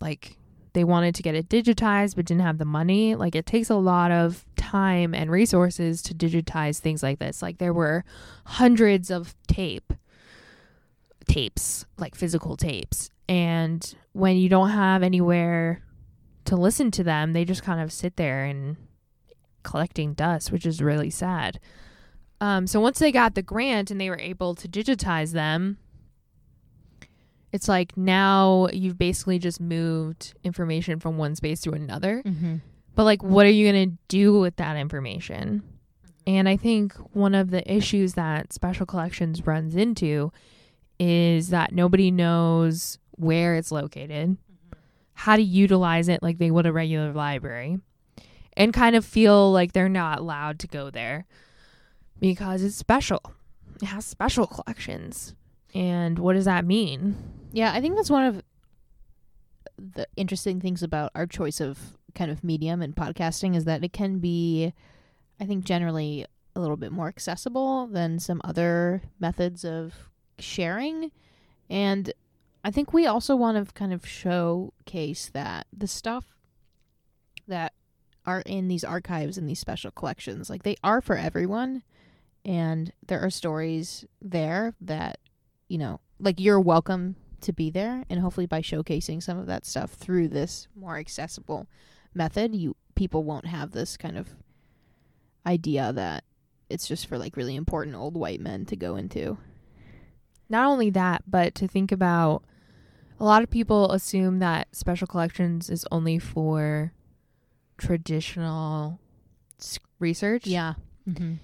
like 0.00 0.36
they 0.72 0.84
wanted 0.84 1.16
to 1.16 1.22
get 1.24 1.34
it 1.34 1.48
digitized 1.48 2.14
but 2.14 2.26
didn't 2.26 2.42
have 2.42 2.58
the 2.58 2.64
money. 2.64 3.16
Like 3.16 3.34
it 3.34 3.44
takes 3.44 3.70
a 3.70 3.74
lot 3.76 4.12
of 4.12 4.46
time 4.66 5.14
and 5.14 5.30
resources 5.30 6.02
to 6.02 6.14
digitize 6.14 6.78
things 6.78 7.02
like 7.02 7.18
this. 7.18 7.42
Like 7.42 7.58
there 7.58 7.72
were 7.72 8.04
hundreds 8.44 9.10
of 9.10 9.34
tape 9.46 9.92
tapes, 11.28 11.84
like 11.98 12.14
physical 12.14 12.56
tapes. 12.56 13.10
And 13.28 13.94
when 14.12 14.36
you 14.36 14.48
don't 14.48 14.70
have 14.70 15.02
anywhere 15.02 15.82
to 16.44 16.56
listen 16.56 16.90
to 16.92 17.04
them, 17.04 17.32
they 17.32 17.44
just 17.44 17.62
kind 17.62 17.80
of 17.80 17.92
sit 17.92 18.16
there 18.16 18.44
and 18.44 18.76
collecting 19.62 20.14
dust, 20.14 20.52
which 20.52 20.66
is 20.66 20.80
really 20.80 21.10
sad. 21.10 21.58
Um, 22.40 22.66
so 22.66 22.80
once 22.80 22.98
they 22.98 23.12
got 23.12 23.34
the 23.34 23.42
grant 23.42 23.90
and 23.90 24.00
they 24.00 24.10
were 24.10 24.18
able 24.18 24.54
to 24.56 24.68
digitize 24.68 25.32
them, 25.32 25.78
it's 27.52 27.68
like 27.68 27.96
now 27.96 28.68
you've 28.72 28.98
basically 28.98 29.38
just 29.38 29.60
moved 29.60 30.34
information 30.44 31.00
from 31.00 31.16
one 31.16 31.34
space 31.34 31.60
to 31.62 31.72
another. 31.72 32.22
Mm-hmm. 32.24 32.56
But 32.96 33.04
like, 33.04 33.22
what 33.22 33.46
are 33.46 33.50
you 33.50 33.70
going 33.70 33.90
to 33.90 33.96
do 34.08 34.40
with 34.40 34.56
that 34.56 34.76
information? 34.76 35.60
Mm-hmm. 35.60 35.70
And 36.26 36.48
I 36.48 36.56
think 36.56 36.94
one 37.14 37.36
of 37.36 37.50
the 37.50 37.72
issues 37.72 38.14
that 38.14 38.52
special 38.52 38.86
collections 38.86 39.46
runs 39.46 39.76
into 39.76 40.32
is 40.98 41.50
that 41.50 41.72
nobody 41.72 42.10
knows 42.10 42.98
where 43.12 43.54
it's 43.54 43.70
located, 43.70 44.30
mm-hmm. 44.30 44.78
how 45.12 45.36
to 45.36 45.42
utilize 45.42 46.08
it 46.08 46.22
like 46.22 46.38
they 46.38 46.50
would 46.50 46.66
a 46.66 46.72
regular 46.72 47.12
library, 47.12 47.78
and 48.56 48.72
kind 48.72 48.96
of 48.96 49.04
feel 49.04 49.52
like 49.52 49.72
they're 49.72 49.88
not 49.88 50.18
allowed 50.18 50.58
to 50.60 50.66
go 50.66 50.90
there 50.90 51.26
because 52.18 52.62
it's 52.62 52.76
special. 52.76 53.20
It 53.82 53.86
has 53.86 54.06
special 54.06 54.46
collections. 54.46 55.34
And 55.74 56.18
what 56.18 56.32
does 56.32 56.46
that 56.46 56.64
mean? 56.64 57.14
Yeah, 57.52 57.72
I 57.72 57.82
think 57.82 57.96
that's 57.96 58.10
one 58.10 58.24
of 58.24 58.42
the 59.76 60.08
interesting 60.16 60.58
things 60.58 60.82
about 60.82 61.12
our 61.14 61.26
choice 61.26 61.60
of 61.60 61.98
kind 62.16 62.30
of 62.30 62.42
medium 62.42 62.82
and 62.82 62.96
podcasting 62.96 63.54
is 63.54 63.64
that 63.66 63.84
it 63.84 63.92
can 63.92 64.18
be, 64.18 64.72
I 65.40 65.44
think, 65.44 65.64
generally 65.64 66.26
a 66.56 66.60
little 66.60 66.76
bit 66.76 66.90
more 66.90 67.06
accessible 67.06 67.86
than 67.86 68.18
some 68.18 68.40
other 68.42 69.02
methods 69.20 69.64
of 69.64 69.94
sharing. 70.38 71.12
And 71.70 72.12
I 72.64 72.70
think 72.70 72.92
we 72.92 73.06
also 73.06 73.36
want 73.36 73.64
to 73.64 73.72
kind 73.74 73.92
of 73.92 74.04
showcase 74.06 75.30
that 75.34 75.66
the 75.72 75.86
stuff 75.86 76.24
that 77.46 77.72
are 78.24 78.40
in 78.40 78.66
these 78.66 78.82
archives 78.82 79.38
and 79.38 79.48
these 79.48 79.60
special 79.60 79.92
collections, 79.92 80.50
like 80.50 80.64
they 80.64 80.76
are 80.82 81.00
for 81.00 81.16
everyone. 81.16 81.82
And 82.44 82.92
there 83.06 83.20
are 83.20 83.30
stories 83.30 84.04
there 84.20 84.74
that, 84.80 85.18
you 85.68 85.78
know, 85.78 86.00
like 86.18 86.40
you're 86.40 86.60
welcome 86.60 87.16
to 87.42 87.52
be 87.52 87.70
there 87.70 88.04
and 88.08 88.20
hopefully 88.20 88.46
by 88.46 88.62
showcasing 88.62 89.22
some 89.22 89.38
of 89.38 89.46
that 89.46 89.66
stuff 89.66 89.92
through 89.92 90.28
this 90.28 90.68
more 90.74 90.96
accessible 90.96 91.68
method 92.16 92.54
you 92.54 92.74
people 92.94 93.22
won't 93.22 93.46
have 93.46 93.72
this 93.72 93.96
kind 93.96 94.16
of 94.16 94.30
idea 95.46 95.92
that 95.92 96.24
it's 96.68 96.88
just 96.88 97.06
for 97.06 97.18
like 97.18 97.36
really 97.36 97.54
important 97.54 97.94
old 97.94 98.16
white 98.16 98.40
men 98.40 98.64
to 98.66 98.74
go 98.76 98.96
into 98.96 99.38
not 100.48 100.66
only 100.66 100.90
that, 100.90 101.24
but 101.26 101.54
to 101.56 101.66
think 101.68 101.90
about 101.92 102.42
a 103.18 103.24
lot 103.24 103.42
of 103.42 103.50
people 103.50 103.92
assume 103.92 104.38
that 104.38 104.68
special 104.74 105.06
collections 105.06 105.68
is 105.70 105.84
only 105.90 106.18
for 106.18 106.92
traditional 107.78 108.98
research. 109.98 110.46
yeah 110.46 110.74
mm-hmm. 111.08 111.34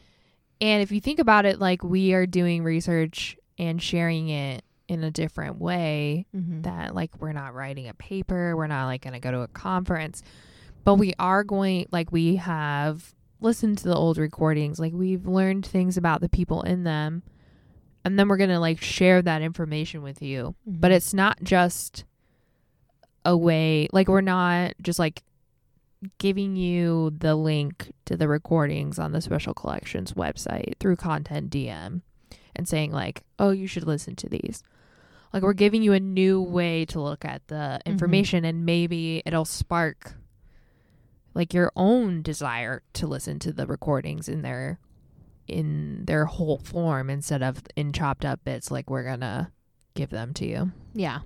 And 0.60 0.80
if 0.82 0.92
you 0.92 1.00
think 1.00 1.18
about 1.18 1.44
it, 1.44 1.58
like 1.58 1.82
we 1.82 2.12
are 2.14 2.24
doing 2.26 2.62
research 2.62 3.36
and 3.58 3.82
sharing 3.82 4.28
it 4.28 4.64
in 4.86 5.02
a 5.02 5.10
different 5.10 5.58
way, 5.58 6.26
Mm-hmm. 6.36 6.62
that 6.62 6.94
like 6.94 7.10
we're 7.20 7.32
not 7.32 7.54
writing 7.54 7.88
a 7.88 7.94
paper, 7.94 8.56
we're 8.56 8.68
not 8.68 8.86
like 8.86 9.02
going 9.02 9.14
to 9.14 9.18
go 9.20 9.32
to 9.32 9.40
a 9.40 9.48
conference, 9.48 10.22
but 10.84 10.96
we 10.96 11.14
are 11.18 11.44
going, 11.44 11.86
like, 11.90 12.10
we 12.12 12.36
have 12.36 13.14
listened 13.40 13.78
to 13.78 13.84
the 13.88 13.94
old 13.96 14.18
recordings, 14.18 14.78
like, 14.78 14.92
we've 14.92 15.26
learned 15.26 15.66
things 15.66 15.96
about 15.96 16.20
the 16.20 16.28
people 16.28 16.62
in 16.62 16.84
them, 16.84 17.22
and 18.04 18.18
then 18.18 18.28
we're 18.28 18.36
going 18.36 18.50
to 18.50 18.58
like 18.58 18.80
share 18.80 19.22
that 19.22 19.42
information 19.42 20.02
with 20.02 20.20
you. 20.22 20.54
But 20.66 20.88
Mm-hmm. 20.88 20.96
it's 20.96 21.14
not 21.14 21.42
just 21.42 22.04
a 23.24 23.36
way, 23.36 23.88
like, 23.92 24.08
we're 24.08 24.20
not 24.20 24.74
just 24.82 24.98
like 24.98 25.22
giving 26.18 26.56
you 26.56 27.12
the 27.16 27.36
link 27.36 27.92
to 28.06 28.16
the 28.16 28.26
recordings 28.26 28.98
on 28.98 29.12
the 29.12 29.20
special 29.20 29.54
collections 29.54 30.14
website 30.14 30.74
through 30.80 30.96
CONTENTdm 30.96 32.00
and 32.56 32.68
saying 32.68 32.90
like, 32.90 33.22
"Oh, 33.38 33.50
you 33.50 33.68
should 33.68 33.84
listen 33.86 34.16
to 34.16 34.28
these." 34.28 34.64
Like 35.32 35.44
we're 35.44 35.52
giving 35.52 35.80
you 35.82 35.92
a 35.92 36.00
new 36.00 36.42
way 36.42 36.84
to 36.86 37.00
look 37.00 37.24
at 37.24 37.46
the 37.46 37.80
information 37.86 38.44
and 38.44 38.66
maybe 38.66 39.22
it'll 39.24 39.44
spark 39.44 40.14
like 41.34 41.54
your 41.54 41.72
own 41.76 42.22
desire 42.22 42.82
to 42.94 43.06
listen 43.06 43.38
to 43.40 43.52
the 43.52 43.66
recordings 43.66 44.28
in 44.28 44.42
their 44.42 44.78
in 45.48 46.04
their 46.04 46.26
whole 46.26 46.58
form 46.58 47.10
instead 47.10 47.42
of 47.42 47.62
in 47.76 47.92
chopped 47.92 48.24
up 48.24 48.44
bits 48.44 48.70
like 48.70 48.88
we're 48.88 49.16
to 49.16 49.50
give 49.94 50.10
them 50.10 50.32
to 50.34 50.46
you. 50.46 50.72
yeah. 50.94 51.20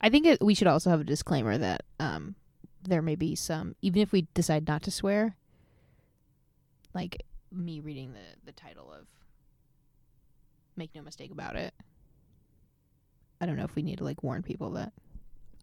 I 0.00 0.10
think 0.10 0.26
it, 0.26 0.42
we 0.42 0.54
should 0.54 0.66
also 0.66 0.90
have 0.90 1.00
a 1.00 1.04
disclaimer 1.04 1.56
that 1.56 1.82
um 2.00 2.34
there 2.82 3.02
may 3.02 3.14
be 3.14 3.34
some 3.34 3.74
even 3.80 4.02
if 4.02 4.12
we 4.12 4.26
decide 4.34 4.66
not 4.68 4.82
to 4.82 4.90
swear 4.90 5.36
like 6.94 7.22
me 7.50 7.80
reading 7.80 8.12
the 8.12 8.18
the 8.44 8.52
title 8.52 8.92
of 8.92 9.06
make 10.76 10.94
no 10.94 11.02
mistake 11.02 11.30
about 11.30 11.56
it. 11.56 11.72
I 13.40 13.46
don't 13.46 13.56
know 13.56 13.64
if 13.64 13.74
we 13.74 13.82
need 13.82 13.98
to 13.98 14.04
like 14.04 14.22
warn 14.22 14.42
people 14.42 14.70
that. 14.72 14.92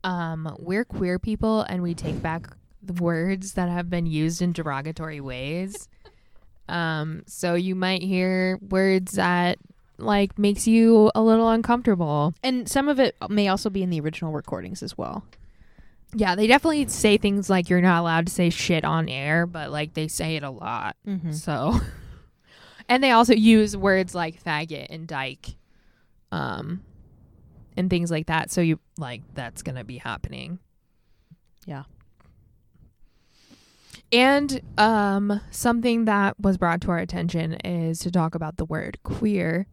Um 0.03 0.55
we're 0.59 0.85
queer 0.85 1.19
people 1.19 1.61
and 1.61 1.83
we 1.83 1.93
take 1.93 2.21
back 2.21 2.55
words 2.88 3.54
that 3.54 3.70
have 3.70 3.89
been 3.89 4.06
used 4.06 4.41
in 4.41 4.52
derogatory 4.54 5.22
ways. 5.22 5.88
um 6.70 7.24
so 7.26 7.54
you 7.56 7.76
might 7.76 8.02
hear 8.02 8.58
words 8.70 9.13
that 9.13 9.58
like 9.98 10.38
makes 10.39 10.67
you 10.67 11.12
a 11.15 11.22
little 11.22 11.50
uncomfortable. 11.50 12.34
and 12.44 12.70
some 12.70 12.88
of 12.88 13.00
it 13.00 13.15
may 13.30 13.48
also 13.48 13.70
be 13.70 13.84
in 13.84 13.89
the 13.89 14.00
original 14.00 14.32
recordings 14.32 14.82
as 14.82 14.98
well 14.98 15.24
Yeah, 16.15 16.36
they 16.36 16.48
definitely 16.48 16.88
say 16.88 17.17
things 17.17 17.50
like 17.50 17.70
you're 17.70 17.82
not 17.82 18.00
allowed 18.00 18.28
to 18.28 18.34
say 18.34 18.50
shit 18.50 18.84
on 18.86 19.10
air, 19.10 19.46
but 19.46 19.72
like 19.72 19.94
they 19.94 20.08
say 20.08 20.36
it 20.36 20.44
a 20.44 20.50
lot. 20.50 20.96
mm-hmm. 21.08 21.32
So, 21.32 21.80
and 22.89 23.02
they 23.04 23.12
also 23.12 23.34
use 23.34 23.76
words 23.78 24.13
like 24.13 24.41
faggot 24.44 24.88
and 24.89 25.08
dyke, 25.08 25.56
um, 26.32 26.82
and 27.78 27.89
things 27.89 28.12
like 28.12 28.28
that. 28.28 28.52
So 28.52 28.60
you 28.62 28.80
like 28.98 29.22
that's 29.36 29.62
gonna 29.62 29.84
be 29.86 29.98
happening. 30.00 30.60
Yeah. 31.65 31.84
And 34.12 34.62
um, 34.78 35.39
something 35.52 36.06
that 36.06 36.39
was 36.39 36.58
brought 36.58 36.82
to 36.82 36.91
our 36.91 36.97
attention 36.97 37.54
is 37.65 38.00
to 38.00 38.12
talk 38.12 38.36
about 38.36 38.58
the 38.58 38.65
word 38.65 39.00
queer. 39.04 39.67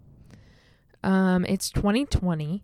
Um, 1.02 1.44
it's 1.44 1.70
2020, 1.70 2.62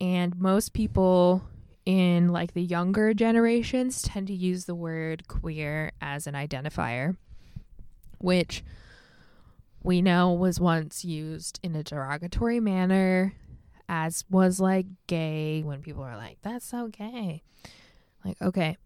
and 0.00 0.38
most 0.38 0.72
people 0.72 1.42
in 1.84 2.28
like 2.28 2.54
the 2.54 2.62
younger 2.62 3.12
generations 3.12 4.02
tend 4.02 4.28
to 4.28 4.32
use 4.32 4.64
the 4.64 4.74
word 4.74 5.28
queer 5.28 5.92
as 6.00 6.26
an 6.26 6.34
identifier, 6.34 7.16
which 8.18 8.62
we 9.82 10.00
know 10.00 10.32
was 10.32 10.60
once 10.60 11.04
used 11.04 11.58
in 11.62 11.74
a 11.74 11.82
derogatory 11.82 12.60
manner, 12.60 13.34
as 13.88 14.24
was 14.30 14.60
like 14.60 14.86
gay 15.06 15.62
when 15.62 15.82
people 15.82 16.02
were 16.02 16.16
like, 16.16 16.38
that's 16.42 16.64
so 16.64 16.86
gay. 16.86 17.42
Like, 18.24 18.40
okay. 18.40 18.76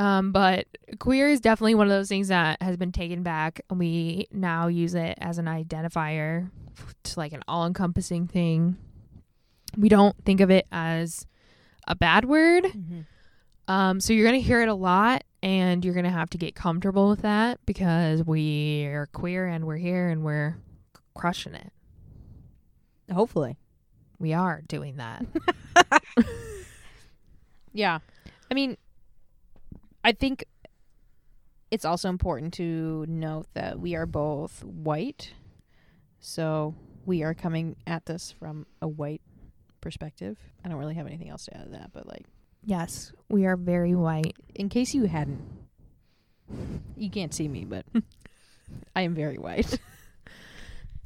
Um, 0.00 0.32
but 0.32 0.66
queer 0.98 1.28
is 1.28 1.42
definitely 1.42 1.74
one 1.74 1.86
of 1.86 1.90
those 1.90 2.08
things 2.08 2.28
that 2.28 2.62
has 2.62 2.78
been 2.78 2.90
taken 2.90 3.22
back. 3.22 3.60
and 3.68 3.78
We 3.78 4.28
now 4.32 4.68
use 4.68 4.94
it 4.94 5.18
as 5.20 5.36
an 5.36 5.44
identifier 5.44 6.50
to 7.02 7.18
like 7.18 7.34
an 7.34 7.42
all 7.46 7.66
encompassing 7.66 8.26
thing. 8.26 8.78
We 9.76 9.90
don't 9.90 10.16
think 10.24 10.40
of 10.40 10.50
it 10.50 10.66
as 10.72 11.26
a 11.86 11.94
bad 11.94 12.24
word. 12.24 12.64
Mm-hmm. 12.64 13.00
Um, 13.68 14.00
so 14.00 14.14
you're 14.14 14.24
gonna 14.24 14.38
hear 14.38 14.62
it 14.62 14.70
a 14.70 14.74
lot, 14.74 15.22
and 15.42 15.84
you're 15.84 15.94
gonna 15.94 16.08
have 16.08 16.30
to 16.30 16.38
get 16.38 16.54
comfortable 16.54 17.10
with 17.10 17.20
that 17.20 17.60
because 17.66 18.24
we 18.24 18.86
are 18.86 19.06
queer 19.12 19.46
and 19.46 19.66
we're 19.66 19.76
here 19.76 20.08
and 20.08 20.24
we're 20.24 20.56
crushing 21.14 21.54
it. 21.54 21.72
Hopefully. 23.12 23.58
We 24.18 24.32
are 24.32 24.62
doing 24.66 24.96
that. 24.96 25.26
Yeah. 27.72 28.00
I 28.50 28.54
mean, 28.54 28.76
I 30.04 30.12
think 30.12 30.44
it's 31.70 31.84
also 31.84 32.08
important 32.08 32.54
to 32.54 33.04
note 33.08 33.46
that 33.54 33.78
we 33.78 33.94
are 33.94 34.06
both 34.06 34.64
white. 34.64 35.32
So 36.18 36.74
we 37.06 37.22
are 37.22 37.34
coming 37.34 37.76
at 37.86 38.06
this 38.06 38.32
from 38.32 38.66
a 38.82 38.88
white 38.88 39.22
perspective. 39.80 40.38
I 40.64 40.68
don't 40.68 40.78
really 40.78 40.94
have 40.94 41.06
anything 41.06 41.28
else 41.30 41.44
to 41.46 41.56
add 41.56 41.64
to 41.64 41.70
that, 41.70 41.92
but 41.92 42.06
like, 42.06 42.26
yes, 42.64 43.12
we 43.28 43.46
are 43.46 43.56
very 43.56 43.94
white. 43.94 44.36
in 44.54 44.68
case 44.68 44.94
you 44.94 45.04
hadn't, 45.04 45.40
you 46.96 47.10
can't 47.10 47.32
see 47.32 47.48
me, 47.48 47.64
but 47.64 47.86
I 48.96 49.02
am 49.02 49.14
very 49.14 49.38
white. 49.38 49.78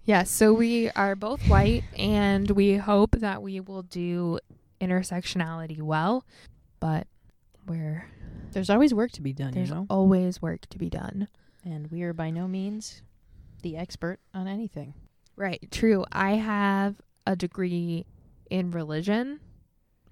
Yes, 0.07 0.31
so 0.31 0.53
we 0.53 0.91
are 0.91 1.17
both 1.17 1.41
white, 1.49 1.83
and 1.97 2.51
we 2.51 2.77
hope 2.77 3.13
that 3.13 3.41
we 3.41 3.61
will 3.61 3.81
do 3.81 4.39
intersectionality 4.79 5.81
well, 5.81 6.27
but 6.79 7.07
we're 7.67 8.07
There's 8.55 8.71
always 8.71 8.95
work 8.95 9.11
to 9.13 9.23
be 9.23 9.33
done, 9.33 9.51
there's 9.53 9.69
you 9.69 9.75
know? 9.75 9.87
always 9.91 10.41
work 10.41 10.67
to 10.71 10.79
be 10.79 10.89
done. 10.89 11.29
And 11.65 11.91
we 11.91 12.03
are 12.03 12.13
by 12.13 12.31
no 12.31 12.47
means 12.47 13.03
the 13.63 13.77
expert 13.77 14.21
on 14.33 14.47
anything. 14.47 14.95
Right, 15.37 15.67
true. 15.71 16.05
I 16.13 16.33
have 16.33 16.97
a 17.27 17.35
degree 17.35 18.07
in 18.51 18.71
religion 18.71 19.41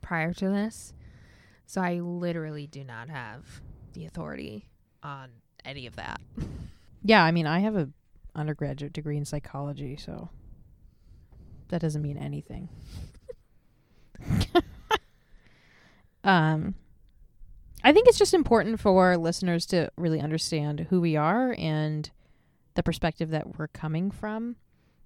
prior 0.00 0.32
to 0.34 0.48
this, 0.48 0.92
so 1.66 1.80
I 1.80 2.00
literally 2.00 2.66
do 2.66 2.82
not 2.82 3.08
have 3.08 3.44
the 3.92 4.06
authority 4.06 4.68
on 5.02 5.30
any 5.64 5.86
of 5.86 5.96
that. 5.96 6.20
Yeah, 7.04 7.24
I 7.24 7.32
mean, 7.32 7.48
I 7.48 7.58
have 7.58 7.74
a 7.74 7.88
undergraduate 8.36 8.92
degree 8.92 9.16
in 9.16 9.24
psychology, 9.24 9.96
so 9.96 10.30
that 11.66 11.80
doesn't 11.80 12.00
mean 12.00 12.16
anything. 12.16 12.68
um 16.22 16.76
I 17.84 17.92
think 17.92 18.08
it's 18.08 18.18
just 18.18 18.34
important 18.34 18.80
for 18.80 19.16
listeners 19.16 19.66
to 19.66 19.90
really 19.96 20.20
understand 20.20 20.86
who 20.90 21.00
we 21.00 21.16
are 21.16 21.54
and 21.58 22.10
the 22.74 22.82
perspective 22.82 23.30
that 23.30 23.58
we're 23.58 23.68
coming 23.68 24.10
from 24.10 24.56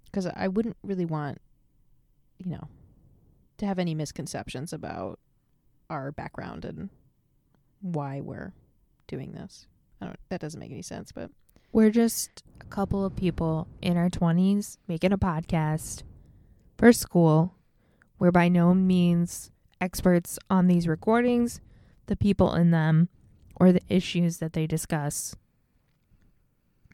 because 0.07 0.27
I 0.27 0.49
wouldn't 0.49 0.77
really 0.83 1.05
want 1.05 1.41
you 2.39 2.51
know 2.53 2.69
to 3.59 3.67
have 3.67 3.79
any 3.79 3.95
misconceptions 3.95 4.73
about 4.73 5.19
our 5.89 6.13
background 6.13 6.65
and 6.65 6.91
why 7.81 8.21
we're 8.21 8.53
doing 9.07 9.33
this. 9.33 9.67
I 10.01 10.07
don't 10.07 10.19
that 10.29 10.41
doesn't 10.41 10.61
make 10.61 10.71
any 10.71 10.83
sense, 10.83 11.13
but 11.13 11.31
We're 11.73 11.91
just 11.91 12.43
a 12.61 12.65
couple 12.65 13.05
of 13.05 13.17
people 13.17 13.69
in 13.83 13.97
our 13.97 14.09
20s 14.11 14.79
making 14.89 15.13
a 15.13 15.19
podcast 15.19 16.03
for 16.79 16.93
school. 16.93 17.55
We're 18.19 18.33
by 18.33 18.49
no 18.49 18.75
means 18.75 19.51
experts 19.81 20.39
on 20.49 20.69
these 20.69 20.89
recordings, 20.89 21.61
the 22.07 22.17
people 22.17 22.55
in 22.55 22.71
them, 22.71 23.09
or 23.57 23.73
the 23.73 23.83
issues 23.89 24.39
that 24.39 24.53
they 24.53 24.67
discuss, 24.67 25.35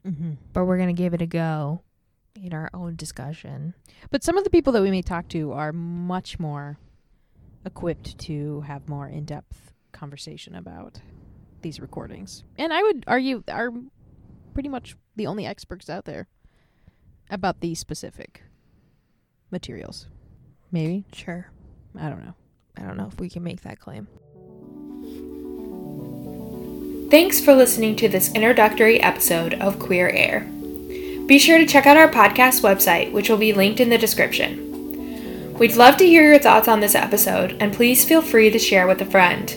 mm-hmm. 0.06 0.32
but 0.52 0.64
we're 0.64 0.76
going 0.76 0.94
to 0.94 1.02
give 1.02 1.14
it 1.14 1.22
a 1.22 1.26
go 1.26 1.82
in 2.34 2.52
our 2.52 2.70
own 2.72 2.96
discussion. 2.96 3.74
But 4.10 4.22
some 4.22 4.38
of 4.38 4.44
the 4.44 4.50
people 4.50 4.72
that 4.72 4.82
we 4.82 4.90
may 4.90 5.02
talk 5.02 5.28
to 5.28 5.52
are 5.52 5.72
much 5.72 6.38
more 6.38 6.78
equipped 7.64 8.18
to 8.18 8.62
have 8.62 8.88
more 8.88 9.06
in 9.08 9.24
depth 9.24 9.72
conversation 9.92 10.54
about 10.54 11.00
these 11.62 11.80
recordings. 11.80 12.44
And 12.58 12.72
I 12.72 12.82
would 12.82 13.04
argue 13.06 13.42
are 13.48 13.70
pretty 14.54 14.68
much 14.68 14.96
the 15.16 15.26
only 15.26 15.46
experts 15.46 15.88
out 15.88 16.04
there 16.04 16.28
about 17.30 17.60
these 17.60 17.78
specific 17.78 18.42
materials. 19.50 20.08
Maybe. 20.70 21.04
Sure. 21.12 21.50
I 21.98 22.08
don't 22.08 22.24
know. 22.24 22.34
I 22.76 22.82
don't 22.82 22.96
know 22.96 23.06
if 23.06 23.20
we 23.20 23.28
can 23.28 23.42
make 23.42 23.62
that 23.62 23.78
claim. 23.78 24.08
Thanks 27.12 27.42
for 27.42 27.54
listening 27.54 27.94
to 27.96 28.08
this 28.08 28.32
introductory 28.32 28.98
episode 28.98 29.52
of 29.60 29.78
Queer 29.78 30.08
Air. 30.08 30.48
Be 31.26 31.38
sure 31.38 31.58
to 31.58 31.66
check 31.66 31.84
out 31.84 31.98
our 31.98 32.08
podcast 32.08 32.62
website, 32.62 33.12
which 33.12 33.28
will 33.28 33.36
be 33.36 33.52
linked 33.52 33.80
in 33.80 33.90
the 33.90 33.98
description. 33.98 35.52
We'd 35.58 35.76
love 35.76 35.98
to 35.98 36.06
hear 36.06 36.22
your 36.22 36.38
thoughts 36.38 36.68
on 36.68 36.80
this 36.80 36.94
episode, 36.94 37.58
and 37.60 37.74
please 37.74 38.02
feel 38.02 38.22
free 38.22 38.48
to 38.48 38.58
share 38.58 38.86
with 38.86 39.02
a 39.02 39.04
friend. 39.04 39.54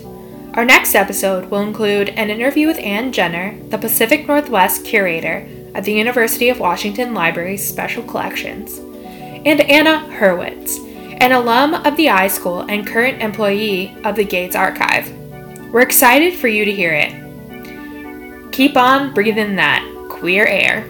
Our 0.56 0.66
next 0.66 0.96
episode 0.96 1.50
will 1.50 1.62
include 1.62 2.10
an 2.10 2.30
interview 2.30 2.68
with 2.68 2.78
Ann 2.80 3.14
Jenner, 3.14 3.58
the 3.70 3.78
Pacific 3.78 4.28
Northwest 4.28 4.84
curator 4.84 5.48
at 5.74 5.86
the 5.86 5.94
University 5.94 6.50
of 6.50 6.60
Washington 6.60 7.14
Library's 7.14 7.66
Special 7.66 8.04
Collections, 8.04 8.80
and 9.46 9.62
Anna 9.62 10.06
Hurwitz, 10.20 10.78
an 11.22 11.32
alum 11.32 11.74
of 11.74 11.96
the 11.96 12.08
iSchool 12.08 12.70
and 12.70 12.86
current 12.86 13.22
employee 13.22 13.96
of 14.04 14.18
the 14.18 14.26
Gates 14.26 14.58
Archive. 14.58 15.10
We're 15.72 15.84
excited 15.84 16.34
for 16.34 16.50
you 16.50 16.66
to 16.66 16.74
hear 16.74 16.92
it. 16.92 17.25
Keep 18.56 18.78
on 18.78 19.14
breathing 19.14 19.58
that 19.58 19.84
queer 20.08 20.46
air. 20.48 20.88